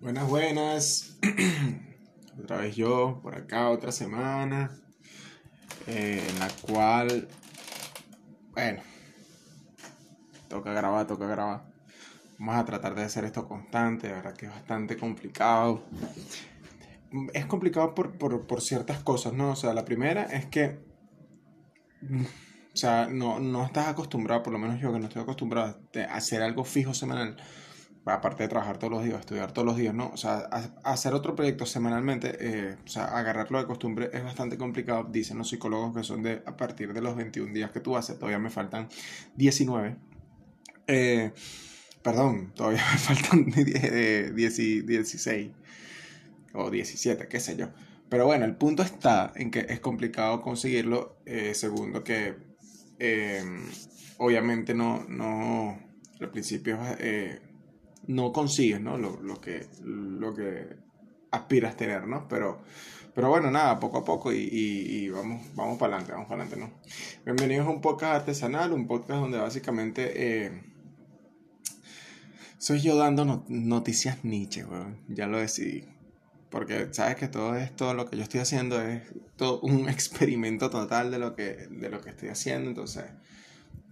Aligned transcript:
Buenas, 0.00 0.30
buenas. 0.30 1.18
otra 2.42 2.56
vez 2.56 2.74
yo, 2.74 3.20
por 3.22 3.34
acá, 3.34 3.68
otra 3.68 3.92
semana. 3.92 4.70
eh, 5.86 6.26
en 6.26 6.38
la 6.38 6.48
cual, 6.62 7.28
bueno, 8.52 8.80
toca 10.48 10.72
grabar, 10.72 11.06
toca 11.06 11.26
grabar. 11.26 11.66
Vamos 12.38 12.56
a 12.56 12.64
tratar 12.64 12.94
de 12.94 13.02
hacer 13.02 13.26
esto 13.26 13.46
constante, 13.46 14.06
de 14.08 14.14
verdad 14.14 14.34
que 14.34 14.46
es 14.46 14.52
bastante 14.52 14.96
complicado. 14.96 15.84
Es 17.34 17.44
complicado 17.44 17.94
por, 17.94 18.16
por, 18.16 18.46
por 18.46 18.62
ciertas 18.62 19.00
cosas, 19.00 19.34
¿no? 19.34 19.50
O 19.50 19.56
sea, 19.56 19.74
la 19.74 19.84
primera 19.84 20.22
es 20.22 20.46
que, 20.46 20.78
o 22.72 22.76
sea, 22.76 23.06
no, 23.06 23.38
no 23.38 23.66
estás 23.66 23.88
acostumbrado, 23.88 24.42
por 24.44 24.54
lo 24.54 24.58
menos 24.58 24.80
yo 24.80 24.94
que 24.94 24.98
no 24.98 25.08
estoy 25.08 25.20
acostumbrado 25.20 25.78
a 25.94 26.14
hacer 26.14 26.40
algo 26.40 26.64
fijo 26.64 26.94
semanal 26.94 27.36
aparte 28.06 28.42
de 28.42 28.48
trabajar 28.48 28.78
todos 28.78 28.92
los 28.92 29.04
días, 29.04 29.20
estudiar 29.20 29.52
todos 29.52 29.66
los 29.66 29.76
días, 29.76 29.94
¿no? 29.94 30.10
O 30.12 30.16
sea, 30.16 30.38
hacer 30.84 31.14
otro 31.14 31.34
proyecto 31.36 31.66
semanalmente, 31.66 32.36
eh, 32.40 32.76
o 32.84 32.88
sea, 32.88 33.04
agarrarlo 33.16 33.58
de 33.58 33.66
costumbre 33.66 34.10
es 34.12 34.24
bastante 34.24 34.56
complicado. 34.58 35.04
Dicen 35.04 35.38
los 35.38 35.48
psicólogos 35.48 35.94
que 35.96 36.02
son 36.02 36.22
de 36.22 36.42
a 36.46 36.56
partir 36.56 36.92
de 36.92 37.00
los 37.02 37.16
21 37.16 37.52
días 37.52 37.70
que 37.70 37.80
tú 37.80 37.96
haces, 37.96 38.16
todavía 38.18 38.38
me 38.38 38.50
faltan 38.50 38.88
19. 39.36 39.96
Eh, 40.86 41.32
perdón, 42.02 42.52
todavía 42.54 42.82
me 42.92 42.98
faltan 43.14 43.44
10, 43.46 43.84
eh, 43.84 44.32
10 44.34 44.58
y 44.58 44.80
16 44.82 45.50
o 46.54 46.70
17, 46.70 47.28
qué 47.28 47.40
sé 47.40 47.56
yo. 47.56 47.68
Pero 48.08 48.26
bueno, 48.26 48.44
el 48.44 48.56
punto 48.56 48.82
está 48.82 49.32
en 49.36 49.50
que 49.50 49.66
es 49.68 49.80
complicado 49.80 50.42
conseguirlo. 50.42 51.18
eh, 51.26 51.54
segundo, 51.54 52.02
que 52.02 52.34
eh, 52.98 53.42
obviamente 54.18 54.74
no, 54.74 55.04
no, 55.08 55.78
al 56.20 56.30
principio 56.30 56.78
eh, 56.98 57.40
no 58.10 58.32
consigues, 58.32 58.80
¿no? 58.80 58.98
Lo, 58.98 59.20
lo 59.22 59.40
que, 59.40 59.66
lo 59.84 60.34
que 60.34 60.66
aspiras 61.30 61.76
tener, 61.76 62.06
¿no? 62.08 62.26
Pero, 62.28 62.60
pero 63.14 63.28
bueno, 63.28 63.50
nada, 63.52 63.78
poco 63.78 63.98
a 63.98 64.04
poco 64.04 64.32
y, 64.32 64.48
y- 64.52 65.08
vamos, 65.10 65.46
vamos 65.54 65.78
para 65.78 65.94
adelante, 65.94 66.12
vamos 66.12 66.28
para 66.28 66.42
adelante, 66.42 66.66
¿no? 66.66 66.80
Bienvenidos 67.24 67.68
a 67.68 67.70
un 67.70 67.80
podcast 67.80 68.14
artesanal, 68.16 68.72
un 68.72 68.88
podcast 68.88 69.20
donde 69.20 69.38
básicamente 69.38 70.46
eh, 70.46 70.62
soy 72.58 72.80
yo 72.80 72.96
dando 72.96 73.24
no- 73.24 73.44
noticias 73.48 74.24
Nietzsche, 74.24 74.64
weón. 74.64 74.98
Ya 75.08 75.26
lo 75.28 75.38
decidí. 75.38 75.84
Porque 76.50 76.88
sabes 76.90 77.14
que 77.14 77.28
todo 77.28 77.54
esto, 77.56 77.94
lo 77.94 78.10
que 78.10 78.16
yo 78.16 78.24
estoy 78.24 78.40
haciendo 78.40 78.82
es 78.82 79.02
todo 79.36 79.60
un 79.60 79.88
experimento 79.88 80.68
total 80.68 81.12
de 81.12 81.18
lo 81.20 81.36
que, 81.36 81.68
de 81.70 81.88
lo 81.90 82.00
que 82.00 82.10
estoy 82.10 82.30
haciendo. 82.30 82.70
Entonces, 82.70 83.04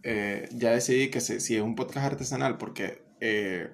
eh, 0.02 0.48
ya 0.52 0.70
decidí 0.72 1.08
que 1.08 1.20
se- 1.20 1.38
si 1.38 1.54
es 1.54 1.62
un 1.62 1.76
podcast 1.76 2.06
artesanal, 2.06 2.58
porque... 2.58 3.00
eh, 3.20 3.70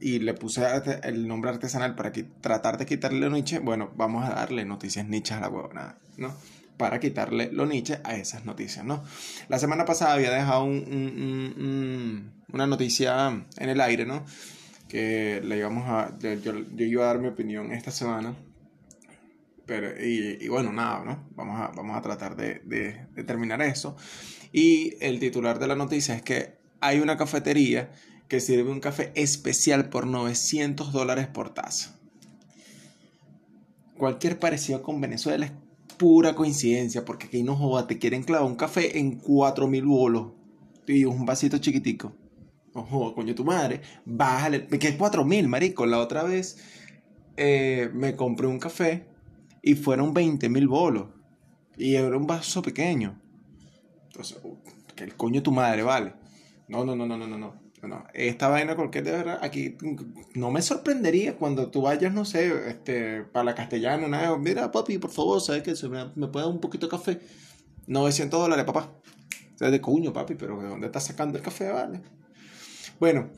y 0.00 0.18
le 0.20 0.34
puse 0.34 0.64
el 1.02 1.26
nombre 1.26 1.50
artesanal 1.50 1.94
para 1.94 2.12
tratar 2.40 2.78
de 2.78 2.86
quitarle 2.86 3.20
lo 3.20 3.30
Nietzsche, 3.30 3.58
bueno, 3.58 3.90
vamos 3.96 4.24
a 4.28 4.34
darle 4.34 4.64
noticias 4.64 5.06
Nietzsche 5.08 5.34
a 5.34 5.40
la 5.40 5.48
huevonada, 5.48 5.98
¿no? 6.16 6.34
Para 6.76 7.00
quitarle 7.00 7.50
lo 7.52 7.66
Nietzsche 7.66 7.98
a 8.04 8.14
esas 8.14 8.44
noticias, 8.44 8.84
¿no? 8.84 9.02
La 9.48 9.58
semana 9.58 9.84
pasada 9.84 10.14
había 10.14 10.30
dejado 10.30 10.64
un- 10.64 10.84
un- 10.86 11.22
un- 11.56 11.64
un- 11.64 12.32
una 12.52 12.66
noticia 12.66 13.28
en 13.56 13.68
el 13.68 13.80
aire, 13.80 14.06
¿no? 14.06 14.24
Que 14.88 15.42
le 15.44 15.58
íbamos 15.58 15.88
a. 15.88 16.16
Yo- 16.18 16.36
yo 16.36 16.84
iba 16.86 17.02
a 17.04 17.06
dar 17.08 17.18
mi 17.18 17.28
opinión 17.28 17.72
esta 17.72 17.90
semana. 17.90 18.34
Pero, 19.66 19.88
y, 20.02 20.38
y 20.40 20.48
bueno, 20.48 20.72
nada, 20.72 21.04
¿no? 21.04 21.28
Vamos 21.34 21.60
a, 21.60 21.68
vamos 21.76 21.96
a 21.96 22.00
tratar 22.00 22.36
de, 22.36 22.62
de, 22.64 23.04
de 23.14 23.24
terminar 23.24 23.60
eso. 23.60 23.96
Y 24.50 24.94
el 25.00 25.18
titular 25.20 25.58
de 25.58 25.66
la 25.66 25.74
noticia 25.74 26.14
es 26.14 26.22
que 26.22 26.56
hay 26.80 27.00
una 27.00 27.18
cafetería 27.18 27.90
que 28.28 28.40
sirve 28.40 28.70
un 28.70 28.80
café 28.80 29.10
especial 29.14 29.88
por 29.88 30.06
900 30.06 30.92
dólares 30.92 31.26
por 31.26 31.50
taza. 31.54 31.98
Cualquier 33.96 34.38
parecido 34.38 34.82
con 34.82 35.00
Venezuela 35.00 35.46
es 35.46 35.52
pura 35.96 36.34
coincidencia, 36.34 37.04
porque 37.04 37.26
aquí 37.26 37.42
no 37.42 37.56
joda, 37.56 37.86
te 37.86 37.98
quieren 37.98 38.22
clavar 38.22 38.48
un 38.48 38.56
café 38.56 38.98
en 38.98 39.16
4000 39.16 39.84
bolos 39.84 40.26
y 40.86 41.04
un 41.04 41.26
vasito 41.26 41.58
chiquitico. 41.58 42.12
No 42.74 42.84
joda, 42.84 43.14
coño, 43.14 43.34
tu 43.34 43.44
madre, 43.44 43.80
bájale, 44.04 44.66
que 44.66 44.88
es 44.88 44.96
4000, 44.96 45.48
marico. 45.48 45.86
La 45.86 45.98
otra 45.98 46.22
vez 46.22 46.58
eh, 47.36 47.90
me 47.92 48.14
compré 48.14 48.46
un 48.46 48.58
café 48.58 49.06
y 49.62 49.74
fueron 49.74 50.14
20 50.14 50.48
mil 50.48 50.68
bolos 50.68 51.08
y 51.76 51.94
era 51.94 52.16
un 52.16 52.26
vaso 52.26 52.62
pequeño. 52.62 53.20
Entonces, 54.06 54.38
uh, 54.42 54.56
que 54.94 55.04
el 55.04 55.16
coño 55.16 55.42
tu 55.42 55.50
madre, 55.50 55.82
vale. 55.82 56.12
No, 56.68 56.84
no, 56.84 56.94
no, 56.94 57.06
no, 57.06 57.16
no, 57.16 57.26
no, 57.26 57.67
no. 57.86 58.04
Esta 58.14 58.48
vaina, 58.48 58.74
porque 58.74 59.02
de 59.02 59.12
verdad, 59.12 59.38
aquí 59.42 59.76
no 60.34 60.50
me 60.50 60.62
sorprendería 60.62 61.36
cuando 61.36 61.70
tú 61.70 61.82
vayas, 61.82 62.12
no 62.12 62.24
sé, 62.24 62.52
este, 62.68 63.22
para 63.22 63.44
la 63.44 63.54
castellana, 63.54 64.06
una 64.06 64.30
vez, 64.30 64.40
mira, 64.40 64.72
papi, 64.72 64.98
por 64.98 65.10
favor, 65.10 65.40
¿sabes 65.40 65.62
qué? 65.62 65.76
Se 65.76 65.88
me, 65.88 66.06
me 66.16 66.26
dar 66.26 66.46
un 66.46 66.60
poquito 66.60 66.86
de 66.86 66.90
café. 66.90 67.20
900 67.86 68.40
dólares, 68.40 68.64
papá. 68.64 68.90
O 69.54 69.58
sea, 69.58 69.70
de 69.70 69.80
coño, 69.80 70.12
papi, 70.12 70.34
pero 70.34 70.60
¿de 70.60 70.68
dónde 70.68 70.86
estás 70.86 71.06
sacando 71.06 71.38
el 71.38 71.44
café, 71.44 71.70
vale? 71.70 72.00
Bueno, 72.98 73.30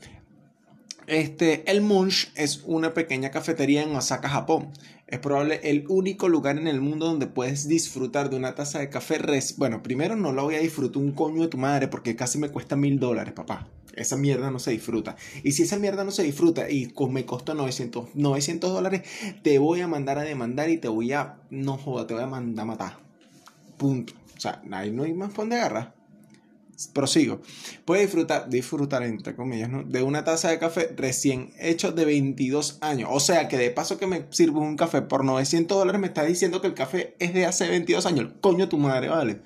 este, 1.07 1.69
el 1.69 1.81
Munch 1.81 2.31
es 2.35 2.63
una 2.65 2.93
pequeña 2.93 3.31
cafetería 3.31 3.83
en 3.83 3.95
Osaka, 3.95 4.29
Japón. 4.29 4.71
Es 5.07 5.19
probable 5.19 5.59
el 5.63 5.85
único 5.89 6.29
lugar 6.29 6.57
en 6.57 6.67
el 6.67 6.79
mundo 6.79 7.05
donde 7.05 7.27
puedes 7.27 7.67
disfrutar 7.67 8.29
de 8.29 8.37
una 8.37 8.55
taza 8.55 8.79
de 8.79 8.89
café 8.89 9.17
res. 9.17 9.57
Bueno, 9.57 9.83
primero 9.83 10.15
no 10.15 10.31
la 10.31 10.41
voy 10.41 10.55
a 10.55 10.59
disfrutar 10.59 11.01
un 11.01 11.11
coño 11.11 11.41
de 11.41 11.47
tu 11.49 11.57
madre 11.57 11.87
porque 11.89 12.15
casi 12.15 12.39
me 12.39 12.49
cuesta 12.49 12.75
mil 12.75 12.99
dólares, 12.99 13.33
papá. 13.33 13.67
Esa 13.95 14.17
mierda 14.17 14.51
no 14.51 14.59
se 14.59 14.71
disfruta. 14.71 15.15
Y 15.43 15.51
si 15.53 15.63
esa 15.63 15.77
mierda 15.77 16.03
no 16.03 16.11
se 16.11 16.23
disfruta 16.23 16.69
y 16.69 16.93
me 17.09 17.25
costó 17.25 17.53
900, 17.53 18.15
900 18.15 18.71
dólares, 18.71 19.01
te 19.43 19.59
voy 19.59 19.81
a 19.81 19.87
mandar 19.87 20.17
a 20.17 20.23
demandar 20.23 20.69
y 20.69 20.77
te 20.77 20.87
voy 20.87 21.13
a. 21.13 21.39
No 21.49 21.77
joda, 21.77 22.07
te 22.07 22.13
voy 22.13 22.23
a 22.23 22.27
mandar 22.27 22.63
a 22.63 22.65
matar. 22.65 22.97
Punto. 23.77 24.13
O 24.37 24.39
sea, 24.39 24.61
ahí 24.71 24.91
no 24.91 25.03
hay 25.03 25.13
más 25.13 25.29
por 25.29 25.43
donde 25.43 25.57
agarrar. 25.57 26.01
Prosigo. 26.93 27.41
Puedes 27.85 28.05
disfrutar, 28.05 28.49
disfrutar 28.49 29.03
entre 29.03 29.35
comillas, 29.35 29.69
¿no? 29.69 29.83
De 29.83 30.01
una 30.01 30.23
taza 30.23 30.49
de 30.49 30.57
café 30.57 30.93
recién 30.95 31.53
hecho 31.59 31.91
de 31.91 32.05
22 32.05 32.79
años. 32.81 33.09
O 33.11 33.19
sea 33.19 33.47
que 33.47 33.57
de 33.57 33.69
paso 33.69 33.97
que 33.97 34.07
me 34.07 34.25
sirves 34.31 34.61
un 34.61 34.77
café 34.77 35.01
por 35.01 35.23
900 35.23 35.77
dólares 35.77 36.01
me 36.01 36.07
estás 36.07 36.27
diciendo 36.27 36.61
que 36.61 36.67
el 36.67 36.73
café 36.73 37.15
es 37.19 37.33
de 37.33 37.45
hace 37.45 37.67
22 37.69 38.05
años. 38.05 38.31
Coño 38.41 38.65
de 38.65 38.67
tu 38.67 38.77
madre, 38.77 39.09
vale. 39.09 39.41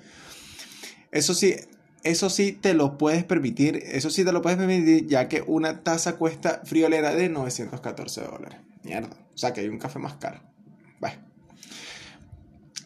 Eso 1.10 1.34
sí, 1.34 1.54
eso 2.02 2.30
sí 2.30 2.52
te 2.52 2.74
lo 2.74 2.98
puedes 2.98 3.24
permitir. 3.24 3.82
Eso 3.84 4.10
sí 4.10 4.24
te 4.24 4.32
lo 4.32 4.42
puedes 4.42 4.58
permitir 4.58 5.06
ya 5.06 5.28
que 5.28 5.42
una 5.46 5.82
taza 5.82 6.16
cuesta 6.16 6.62
friolera 6.64 7.14
de 7.14 7.28
914 7.28 8.20
dólares. 8.22 8.58
Mierda. 8.82 9.16
O 9.34 9.38
sea 9.38 9.52
que 9.52 9.60
hay 9.60 9.68
un 9.68 9.78
café 9.78 9.98
más 9.98 10.14
caro. 10.14 10.40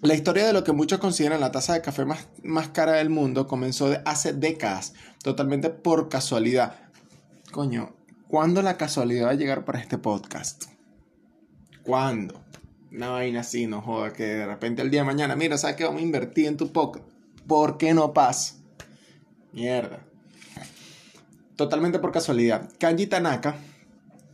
La 0.02 0.14
historia 0.14 0.46
de 0.46 0.54
lo 0.54 0.64
que 0.64 0.72
muchos 0.72 0.98
consideran 0.98 1.40
la 1.40 1.52
taza 1.52 1.74
de 1.74 1.82
café 1.82 2.06
más, 2.06 2.26
más 2.42 2.68
cara 2.68 2.92
del 2.92 3.10
mundo 3.10 3.46
comenzó 3.46 3.94
hace 4.06 4.32
décadas, 4.32 4.94
totalmente 5.22 5.68
por 5.68 6.08
casualidad. 6.08 6.74
Coño, 7.50 7.94
¿cuándo 8.26 8.62
la 8.62 8.78
casualidad 8.78 9.26
va 9.26 9.32
a 9.32 9.34
llegar 9.34 9.66
para 9.66 9.78
este 9.78 9.98
podcast? 9.98 10.64
¿Cuándo? 11.82 12.40
Una 12.90 13.10
vaina 13.10 13.40
así, 13.40 13.66
no 13.66 13.82
joda, 13.82 14.14
que 14.14 14.24
de 14.24 14.46
repente 14.46 14.80
el 14.80 14.90
día 14.90 15.02
de 15.02 15.06
mañana, 15.06 15.36
mira, 15.36 15.58
¿sabes 15.58 15.76
qué? 15.76 15.84
Vamos 15.84 16.00
a 16.00 16.04
invertir 16.04 16.46
en 16.46 16.56
tu 16.56 16.72
podcast. 16.72 17.04
¿Por 17.46 17.76
qué 17.76 17.92
no 17.92 18.14
pasa? 18.14 18.54
Mierda. 19.52 20.00
Totalmente 21.56 21.98
por 21.98 22.12
casualidad. 22.12 22.70
Kanji 22.78 23.06
Tanaka, 23.06 23.56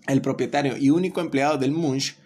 el 0.07 0.21
propietario 0.23 0.77
y 0.77 0.91
único 0.91 1.21
empleado 1.21 1.59
del 1.59 1.73
Munch, 1.73 2.17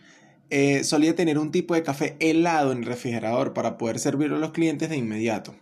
eh, 0.50 0.82
solía 0.82 1.14
tener 1.14 1.38
un 1.38 1.52
tipo 1.52 1.74
de 1.74 1.82
café 1.82 2.16
helado 2.18 2.72
en 2.72 2.78
el 2.78 2.84
refrigerador 2.84 3.54
para 3.54 3.78
poder 3.78 4.00
servirlo 4.00 4.36
a 4.36 4.40
los 4.40 4.50
clientes 4.50 4.90
de 4.90 4.96
inmediato. 4.96 5.54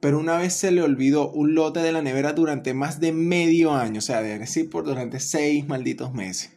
Pero 0.00 0.20
una 0.20 0.38
vez 0.38 0.54
se 0.54 0.70
le 0.70 0.80
olvidó 0.80 1.28
un 1.30 1.56
lote 1.56 1.80
de 1.80 1.90
la 1.90 2.02
nevera 2.02 2.32
durante 2.32 2.72
más 2.72 3.00
de 3.00 3.12
medio 3.12 3.74
año, 3.74 3.98
o 3.98 4.02
sea, 4.02 4.22
de 4.22 4.38
decir 4.38 4.70
por 4.70 4.84
durante 4.84 5.18
seis 5.18 5.66
malditos 5.66 6.14
meses. 6.14 6.52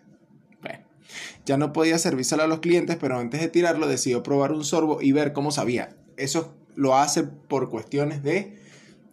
Bueno, 0.62 0.86
ya 1.46 1.58
no 1.58 1.74
podía 1.74 1.97
servírselo 1.97 2.44
a 2.44 2.47
los 2.47 2.59
clientes, 2.59 2.97
pero 3.02 3.17
antes 3.17 3.41
de 3.41 3.47
tirarlo 3.47 3.88
decidió 3.88 4.22
probar 4.22 4.52
un 4.52 4.64
sorbo 4.64 5.02
y 5.02 5.12
ver 5.12 5.34
cómo 5.34 5.50
sabía. 5.50 5.96
Eso 6.17 6.53
lo 6.76 6.96
hace 6.96 7.24
por 7.24 7.72
cuestiones 7.72 8.22
de 8.22 8.60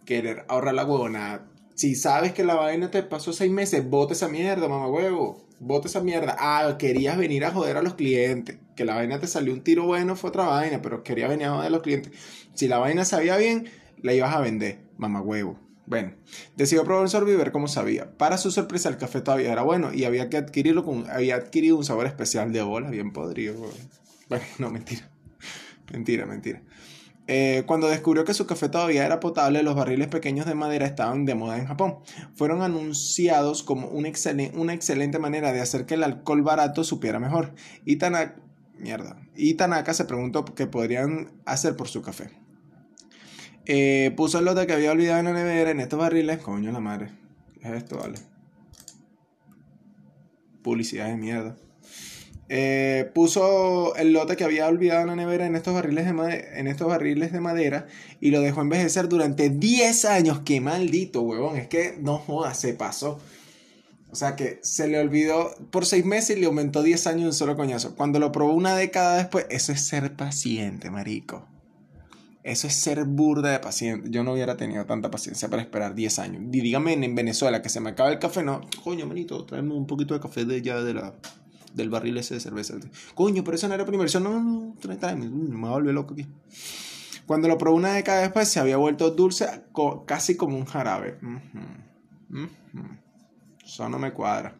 querer 0.09 0.43
ahorrar 0.47 0.73
la 0.73 0.85
huevona. 0.85 1.45
Si 1.75 1.93
sabes 1.93 2.33
que 2.33 2.43
la 2.43 2.55
vaina 2.55 2.89
te 2.89 3.03
pasó 3.03 3.31
seis 3.31 3.51
meses, 3.51 3.87
bote 3.87 4.13
esa 4.13 4.27
mierda, 4.27 4.67
mamá 4.67 4.89
huevo. 4.89 5.45
Bote 5.59 5.87
esa 5.87 6.01
mierda. 6.01 6.35
Ah, 6.39 6.77
querías 6.79 7.15
venir 7.15 7.45
a 7.45 7.51
joder 7.51 7.77
a 7.77 7.83
los 7.83 7.93
clientes. 7.93 8.57
Que 8.75 8.85
la 8.85 8.95
vaina 8.95 9.19
te 9.19 9.27
salió 9.27 9.53
un 9.53 9.61
tiro 9.61 9.85
bueno, 9.85 10.15
fue 10.15 10.31
otra 10.31 10.45
vaina, 10.45 10.81
pero 10.81 11.03
querías 11.03 11.29
venir 11.29 11.45
a 11.45 11.51
joder 11.51 11.67
a 11.67 11.69
los 11.69 11.83
clientes. 11.83 12.11
Si 12.55 12.67
la 12.67 12.79
vaina 12.79 13.05
sabía 13.05 13.37
bien, 13.37 13.69
la 14.01 14.15
ibas 14.15 14.33
a 14.33 14.39
vender, 14.39 14.79
mamá 14.97 15.21
huevo. 15.21 15.59
Bueno, 15.85 16.13
decidió 16.55 16.83
probar 16.85 17.03
un 17.03 17.09
sorbo 17.09 17.31
y 17.31 17.35
ver 17.35 17.51
cómo 17.51 17.67
sabía. 17.67 18.17
Para 18.17 18.39
su 18.39 18.49
sorpresa, 18.49 18.89
el 18.89 18.97
café 18.97 19.21
todavía 19.21 19.51
era 19.51 19.61
bueno 19.61 19.93
y 19.93 20.05
había 20.05 20.27
que 20.29 20.37
adquirirlo 20.37 20.83
con, 20.83 21.07
había 21.11 21.35
adquirido 21.35 21.77
un 21.77 21.85
sabor 21.85 22.07
especial 22.07 22.51
de 22.51 22.63
bola, 22.63 22.89
bien 22.89 23.13
podrido. 23.13 23.53
Bueno, 24.27 24.43
no, 24.57 24.71
mentira. 24.71 25.07
Mentira, 25.91 26.25
mentira. 26.25 26.63
Eh, 27.31 27.61
cuando 27.67 27.87
descubrió 27.87 28.25
que 28.25 28.33
su 28.33 28.47
café 28.47 28.69
todavía 28.69 29.05
era 29.05 29.19
potable, 29.19 29.61
los 29.61 29.75
barriles 29.75 30.07
pequeños 30.07 30.47
de 30.47 30.55
madera 30.55 30.87
estaban 30.87 31.25
de 31.25 31.35
moda 31.35 31.59
en 31.59 31.67
Japón. 31.67 31.99
Fueron 32.33 32.63
anunciados 32.63 33.61
como 33.61 33.87
una, 33.87 34.07
excelente 34.07 35.19
manera 35.19 35.53
de 35.53 35.61
hacer 35.61 35.85
que 35.85 35.93
el 35.93 36.03
alcohol 36.03 36.41
barato 36.41 36.83
supiera 36.83 37.19
mejor. 37.19 37.53
Y 37.85 37.97
Tanaka, 37.97 38.41
mierda, 38.79 39.15
y 39.35 39.53
Tanaka 39.53 39.93
se 39.93 40.05
preguntó 40.05 40.43
qué 40.43 40.65
podrían 40.65 41.31
hacer 41.45 41.75
por 41.75 41.87
su 41.87 42.01
café. 42.01 42.31
Eh, 43.67 44.11
puso 44.17 44.39
el 44.39 44.45
lote 44.45 44.65
que 44.65 44.73
había 44.73 44.91
olvidado 44.91 45.19
en 45.19 45.25
la 45.25 45.33
nevera 45.33 45.69
en 45.69 45.81
estos 45.81 45.99
barriles. 45.99 46.39
Coño 46.39 46.71
la 46.71 46.79
madre. 46.79 47.11
¿Qué 47.61 47.67
es 47.67 47.75
esto, 47.75 47.99
vale? 47.99 48.17
Publicidad 50.63 51.05
de 51.05 51.17
mierda. 51.17 51.55
Eh, 52.51 53.11
puso 53.13 53.95
el 53.95 54.11
lote 54.11 54.35
que 54.35 54.43
había 54.43 54.67
olvidado 54.67 55.01
en 55.01 55.07
la 55.07 55.15
nevera 55.15 55.45
en 55.45 55.55
estos, 55.55 55.75
barriles 55.75 56.05
de 56.05 56.47
en 56.55 56.65
estos 56.65 56.87
barriles 56.87 57.31
de 57.31 57.39
madera 57.41 57.85
y 58.19 58.31
lo 58.31 58.41
dejó 58.41 58.61
envejecer 58.61 59.07
durante 59.07 59.51
10 59.51 60.05
años. 60.05 60.39
¡Qué 60.39 60.59
maldito, 60.59 61.21
huevón! 61.21 61.57
Es 61.57 61.67
que 61.67 61.97
no 62.01 62.17
joda, 62.17 62.55
se 62.55 62.73
pasó. 62.73 63.19
O 64.11 64.15
sea 64.15 64.35
que 64.35 64.59
se 64.63 64.87
le 64.87 64.99
olvidó 64.99 65.51
por 65.69 65.85
6 65.85 66.03
meses 66.05 66.35
y 66.35 66.39
le 66.39 66.47
aumentó 66.47 66.81
10 66.81 67.05
años 67.05 67.25
un 67.25 67.33
solo 67.33 67.55
coñazo. 67.55 67.95
Cuando 67.95 68.17
lo 68.17 68.31
probó 68.31 68.53
una 68.53 68.75
década 68.75 69.17
después, 69.17 69.45
eso 69.51 69.71
es 69.71 69.81
ser 69.81 70.15
paciente, 70.15 70.89
marico. 70.89 71.45
Eso 72.41 72.65
es 72.65 72.73
ser 72.73 73.03
burda 73.03 73.51
de 73.51 73.59
paciente. 73.59 74.09
Yo 74.09 74.23
no 74.23 74.33
hubiera 74.33 74.57
tenido 74.57 74.85
tanta 74.85 75.11
paciencia 75.11 75.49
para 75.49 75.61
esperar 75.61 75.93
10 75.93 76.17
años. 76.17 76.41
Y 76.51 76.61
dígame 76.61 76.93
en 76.93 77.13
Venezuela 77.13 77.61
que 77.61 77.69
se 77.69 77.79
me 77.79 77.91
acaba 77.91 78.09
el 78.09 78.17
café, 78.17 78.41
no. 78.41 78.61
Coño, 78.83 79.05
manito, 79.05 79.45
tráeme 79.45 79.75
un 79.75 79.85
poquito 79.85 80.15
de 80.15 80.19
café 80.19 80.45
de 80.45 80.63
ya 80.63 80.81
de 80.81 80.95
la 80.95 81.13
del 81.73 81.89
barril 81.89 82.17
ese 82.17 82.35
de 82.35 82.39
cerveza. 82.39 82.75
Coño, 83.15 83.43
pero 83.43 83.55
eso 83.55 83.67
no 83.67 83.73
era 83.73 83.83
primera 83.83 84.03
versión. 84.03 84.23
No, 84.23 84.31
no, 84.31 84.41
no, 84.41 84.77
me 84.77 85.63
va 85.63 85.69
a 85.69 85.73
volver 85.73 85.93
loco 85.93 86.13
aquí. 86.13 86.27
Cuando 87.25 87.47
lo 87.47 87.57
probó 87.57 87.77
una 87.77 87.93
década 87.93 88.21
después, 88.21 88.47
se 88.47 88.59
había 88.59 88.77
vuelto 88.77 89.11
dulce, 89.11 89.47
casi 90.05 90.35
como 90.35 90.57
un 90.57 90.65
jarabe. 90.65 91.19
Eso 93.63 93.87
no 93.87 93.99
me 93.99 94.13
cuadra. 94.13 94.57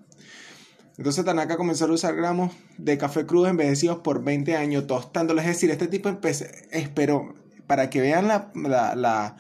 Entonces 0.98 1.24
Tanaka 1.24 1.58
comenzó 1.58 1.86
a 1.86 1.92
usar 1.92 2.16
gramos 2.16 2.54
de 2.78 2.98
café 2.98 3.26
crudo 3.26 3.48
envejecidos 3.48 4.00
por 4.00 4.24
20 4.24 4.56
años, 4.58 4.86
tostándolos. 4.86 5.46
Es 5.46 5.52
decir, 5.52 5.72
este 5.72 5.88
tipo 5.88 6.10
esperó, 6.72 7.36
para 7.68 7.90
que 7.90 8.02
vean 8.02 8.28
la, 8.28 8.52
la, 8.54 9.38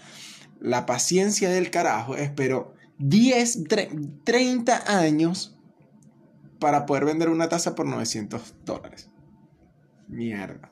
la 0.60 0.86
paciencia 0.86 1.50
del 1.50 1.69
carajo, 1.69 2.16
esperó 2.16 2.74
10, 3.00 3.66
30 4.24 5.00
años 5.00 5.59
para 6.60 6.86
poder 6.86 7.06
vender 7.06 7.30
una 7.30 7.50
taza 7.50 7.76
por 7.76 7.86
900 7.86 8.56
dólares. 8.66 9.10
Mierda. 10.08 10.72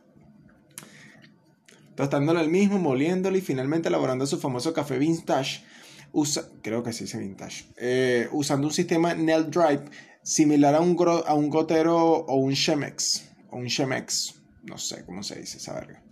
Tostándolo 1.96 2.40
el 2.40 2.50
mismo, 2.50 2.78
moliéndolo 2.78 3.38
y 3.38 3.42
finalmente 3.42 3.88
elaborando 3.88 4.28
su 4.28 4.40
famoso 4.40 4.74
café 4.74 5.00
vintage. 5.00 5.64
Usa, 6.12 6.44
creo 6.62 6.84
que 6.84 6.94
sí 6.94 7.06
dice 7.06 7.18
vintage. 7.18 7.66
Eh, 7.78 8.30
usando 8.32 8.68
un 8.68 8.74
sistema 8.74 9.16
Nel 9.16 9.50
Drive 9.50 9.86
similar 10.22 10.76
a 10.76 10.82
un, 10.82 10.96
a 11.26 11.34
un 11.34 11.50
gotero 11.50 11.98
o 11.98 12.36
un 12.36 12.54
Chemex. 12.54 13.32
O 13.50 13.58
un 13.58 13.68
Chemex. 13.68 14.36
No 14.64 14.78
sé 14.78 15.06
cómo 15.06 15.24
se 15.24 15.40
dice 15.40 15.58
esa 15.58 15.74
verga. 15.74 16.04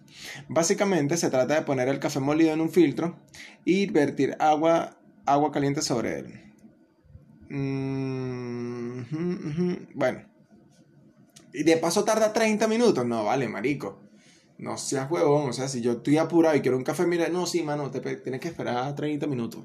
Básicamente 0.48 1.18
se 1.18 1.30
trata 1.30 1.56
de 1.56 1.62
poner 1.62 1.88
el 1.88 2.00
café 2.00 2.20
molido 2.20 2.54
en 2.54 2.62
un 2.62 2.72
filtro 2.72 3.20
y 3.64 3.86
vertir 3.88 4.36
agua, 4.40 4.98
agua 5.26 5.52
caliente 5.52 5.82
sobre 5.82 6.20
él. 6.20 6.55
Mm, 7.56 9.04
bueno. 9.94 10.24
Y 11.54 11.64
de 11.64 11.78
paso 11.78 12.04
tarda 12.04 12.34
30 12.34 12.68
minutos. 12.68 13.06
No, 13.06 13.24
vale, 13.24 13.48
marico. 13.48 14.02
No 14.58 14.78
seas 14.78 15.10
huevón. 15.10 15.50
O 15.50 15.54
sea, 15.54 15.70
si 15.70 15.80
yo 15.82 15.94
estoy 15.94 16.18
apurado 16.18 16.56
y 16.56 16.62
quiero 16.62 16.76
un 16.78 16.84
café, 16.84 17.06
mira, 17.08 17.30
no, 17.30 17.46
sí, 17.46 17.64
mano, 17.64 17.90
tienes 17.92 18.42
que 18.42 18.50
esperar 18.50 18.94
30 18.94 19.26
minutos. 19.28 19.64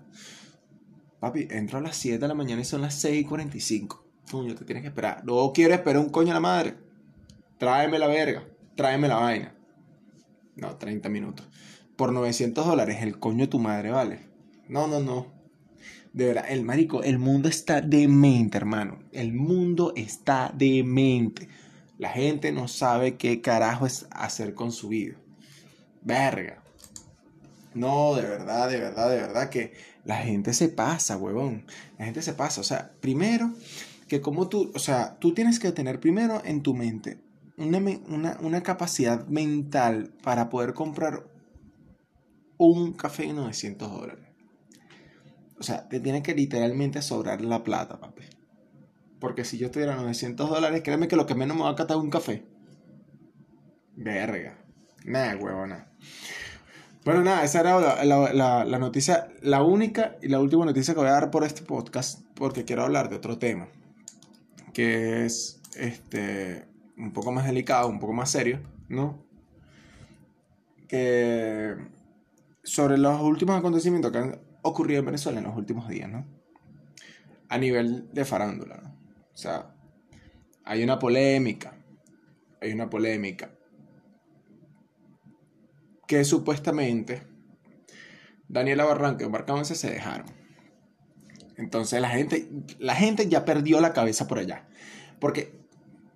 Papi, 1.19 1.49
entro 1.51 1.79
a 1.79 1.81
las 1.81 1.97
7 1.97 2.19
de 2.19 2.29
la 2.29 2.35
mañana 2.35 2.63
y 2.63 2.65
son 2.65 2.81
las 2.83 2.95
6 2.95 3.23
y 3.23 3.25
45. 3.25 4.05
Coño, 4.31 4.55
te 4.55 4.65
tienes 4.65 4.83
que 4.83 4.89
esperar. 4.89 5.25
No 5.25 5.53
quiero 5.53 5.75
esperar 5.75 6.01
un 6.01 6.11
coño 6.11 6.31
a 6.31 6.35
la 6.35 6.41
madre. 6.41 6.77
Tráeme 7.59 7.99
la 7.99 8.07
verga. 8.07 8.45
Tráeme 8.77 9.09
la 9.09 9.17
vaina. 9.17 9.55
No, 10.55 10.77
30 10.77 11.09
minutos. 11.09 11.49
Por 11.97 12.13
900 12.13 12.65
dólares, 12.65 12.99
el 13.03 13.19
coño 13.19 13.47
de 13.47 13.49
tu 13.49 13.59
madre, 13.59 13.91
¿vale? 13.91 14.21
No, 14.69 14.87
no, 14.87 15.01
no. 15.01 15.40
De 16.13 16.27
verdad, 16.27 16.45
el 16.49 16.65
marico, 16.65 17.03
el 17.03 17.19
mundo 17.19 17.49
está 17.49 17.81
demente, 17.81 18.59
hermano. 18.59 18.99
El 19.13 19.33
mundo 19.33 19.93
está 19.95 20.53
demente. 20.55 21.49
La 21.99 22.11
gente 22.11 22.51
no 22.53 22.67
sabe 22.67 23.17
qué 23.17 23.41
carajo 23.41 23.87
es 23.87 24.07
hacer 24.11 24.55
con 24.55 24.73
su 24.73 24.89
vida. 24.89 25.17
Verga. 26.03 26.63
No, 27.75 28.17
de 28.17 28.23
verdad, 28.23 28.69
de 28.69 28.81
verdad, 28.81 29.11
de 29.11 29.17
verdad 29.17 29.51
que 29.51 29.75
la 30.05 30.17
gente 30.17 30.53
se 30.53 30.69
pasa, 30.69 31.17
huevón. 31.17 31.67
La 31.99 32.07
gente 32.07 32.23
se 32.23 32.33
pasa. 32.33 32.61
O 32.61 32.65
sea, 32.65 32.93
primero, 33.01 33.53
que 34.09 34.21
como 34.21 34.49
tú, 34.49 34.73
o 34.75 34.79
sea, 34.79 35.17
tú 35.21 35.35
tienes 35.35 35.61
que 35.61 35.71
tener 35.71 36.01
primero 36.01 36.43
en 36.45 36.63
tu 36.63 36.75
mente 36.75 37.21
una, 37.57 37.79
una, 38.09 38.39
una 38.41 38.63
capacidad 38.63 39.27
mental 39.29 40.13
para 40.23 40.49
poder 40.49 40.75
comprar 40.75 41.27
un 42.57 42.93
café 42.93 43.25
de 43.25 43.35
900 43.35 43.91
dólares. 43.91 44.30
O 45.61 45.63
sea, 45.63 45.87
te 45.89 46.01
tiene 46.01 46.23
que 46.23 46.35
literalmente 46.35 47.03
sobrar 47.03 47.43
la 47.43 47.63
plata, 47.63 48.01
papi. 48.01 48.23
Porque 49.21 49.45
si 49.45 49.59
yo 49.59 49.71
tuviera 49.71 49.95
900 49.95 50.49
dólares, 50.49 50.81
créeme 50.83 51.07
que 51.07 51.17
lo 51.17 51.27
que 51.27 51.35
menos 51.35 51.55
me 51.55 51.65
va 51.65 51.71
a 51.71 51.77
catar 51.77 51.99
es 51.99 52.03
un 52.03 52.09
café. 52.09 52.47
Verga. 53.95 54.57
Nada, 55.05 55.37
huevona. 55.37 55.93
Bueno, 57.05 57.23
nada, 57.23 57.45
esa 57.45 57.61
era 57.61 57.79
la, 58.03 58.79
noticia, 58.79 59.29
la 59.43 59.63
única 59.63 60.17
y 60.23 60.29
la 60.29 60.41
última 60.41 60.65
noticia 60.65 60.95
que 60.95 61.01
voy 61.01 61.11
a 61.11 61.13
dar 61.13 61.31
por 61.31 61.45
este 61.45 61.63
podcast, 61.63 62.21
porque 62.35 62.65
quiero 62.65 62.83
hablar 62.83 63.11
de 63.11 63.17
otro 63.17 63.39
tema, 63.39 63.69
que 64.73 65.27
es 65.27 65.61
este, 65.77 66.67
un 66.97 67.13
poco 67.13 67.33
más 67.33 67.47
delicado, 67.47 67.89
un 67.89 68.01
poco 68.01 68.15
más 68.15 68.31
serio, 68.31 68.61
¿no? 68.89 69.23
Que 70.89 71.77
sobre 72.63 72.97
los 72.97 73.21
últimos 73.21 73.59
acontecimientos 73.59 74.13
que 74.13 74.19
han 74.19 74.50
ocurrido 74.63 75.01
en 75.01 75.07
Venezuela 75.07 75.39
en 75.39 75.45
los 75.45 75.57
últimos 75.57 75.89
días, 75.89 76.11
¿no? 76.11 76.27
A 77.49 77.59
nivel 77.59 78.09
de 78.13 78.25
farándula, 78.25 78.77
¿no? 78.77 78.91
O 79.33 79.37
sea, 79.37 79.75
hay 80.65 80.83
una 80.83 80.99
polémica, 80.99 81.75
hay 82.61 82.73
una 82.73 82.91
polémica 82.91 83.51
que 86.07 86.25
supuestamente 86.25 87.23
Daniela 88.49 88.85
Barranco 88.85 89.23
y 89.23 89.27
Omar 89.27 89.47
se 89.65 89.91
dejaron. 89.91 90.27
Entonces 91.57 92.01
la 92.01 92.09
gente, 92.09 92.49
la 92.79 92.95
gente 92.97 93.29
ya 93.29 93.45
perdió 93.45 93.81
la 93.81 93.93
cabeza 93.93 94.27
por 94.27 94.39
allá. 94.39 94.69
Porque 95.21 95.60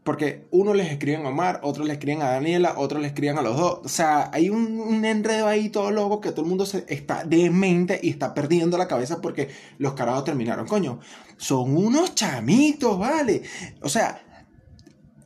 porque 0.05 0.47
uno 0.51 0.75
les 0.75 0.93
escriben 0.93 1.25
a 1.25 1.31
Omar, 1.31 1.61
otros 1.63 1.87
le 1.87 1.95
escriben 1.95 2.21
a 2.21 2.31
Daniela, 2.31 2.75
otros 2.77 3.01
le 3.01 3.09
escriben 3.09 3.39
a 3.39 3.43
los 3.43 3.57
dos. 3.57 3.81
O 3.85 3.89
sea, 3.89 4.31
hay 4.35 4.51
un, 4.51 5.03
enredo 5.03 5.49
ahí 5.49 5.71
todo 5.71 5.91
loco 5.91 6.21
que 6.21 6.31
todo 6.31 6.43
el 6.43 6.49
mundo 6.49 6.67
se 6.67 6.85
está 6.89 7.25
demente 7.25 7.99
y 8.03 8.11
está 8.11 8.35
perdiendo 8.35 8.77
la 8.77 8.87
cabeza 8.87 9.23
porque 9.23 9.49
los 9.79 9.95
carajos 9.95 10.25
terminaron. 10.25 10.67
Coño, 10.67 11.01
son 11.39 11.75
unos 11.75 12.15
chamitos, 12.15 12.99
¿vale? 12.99 13.43
O 13.81 13.89
sea, 13.89 14.23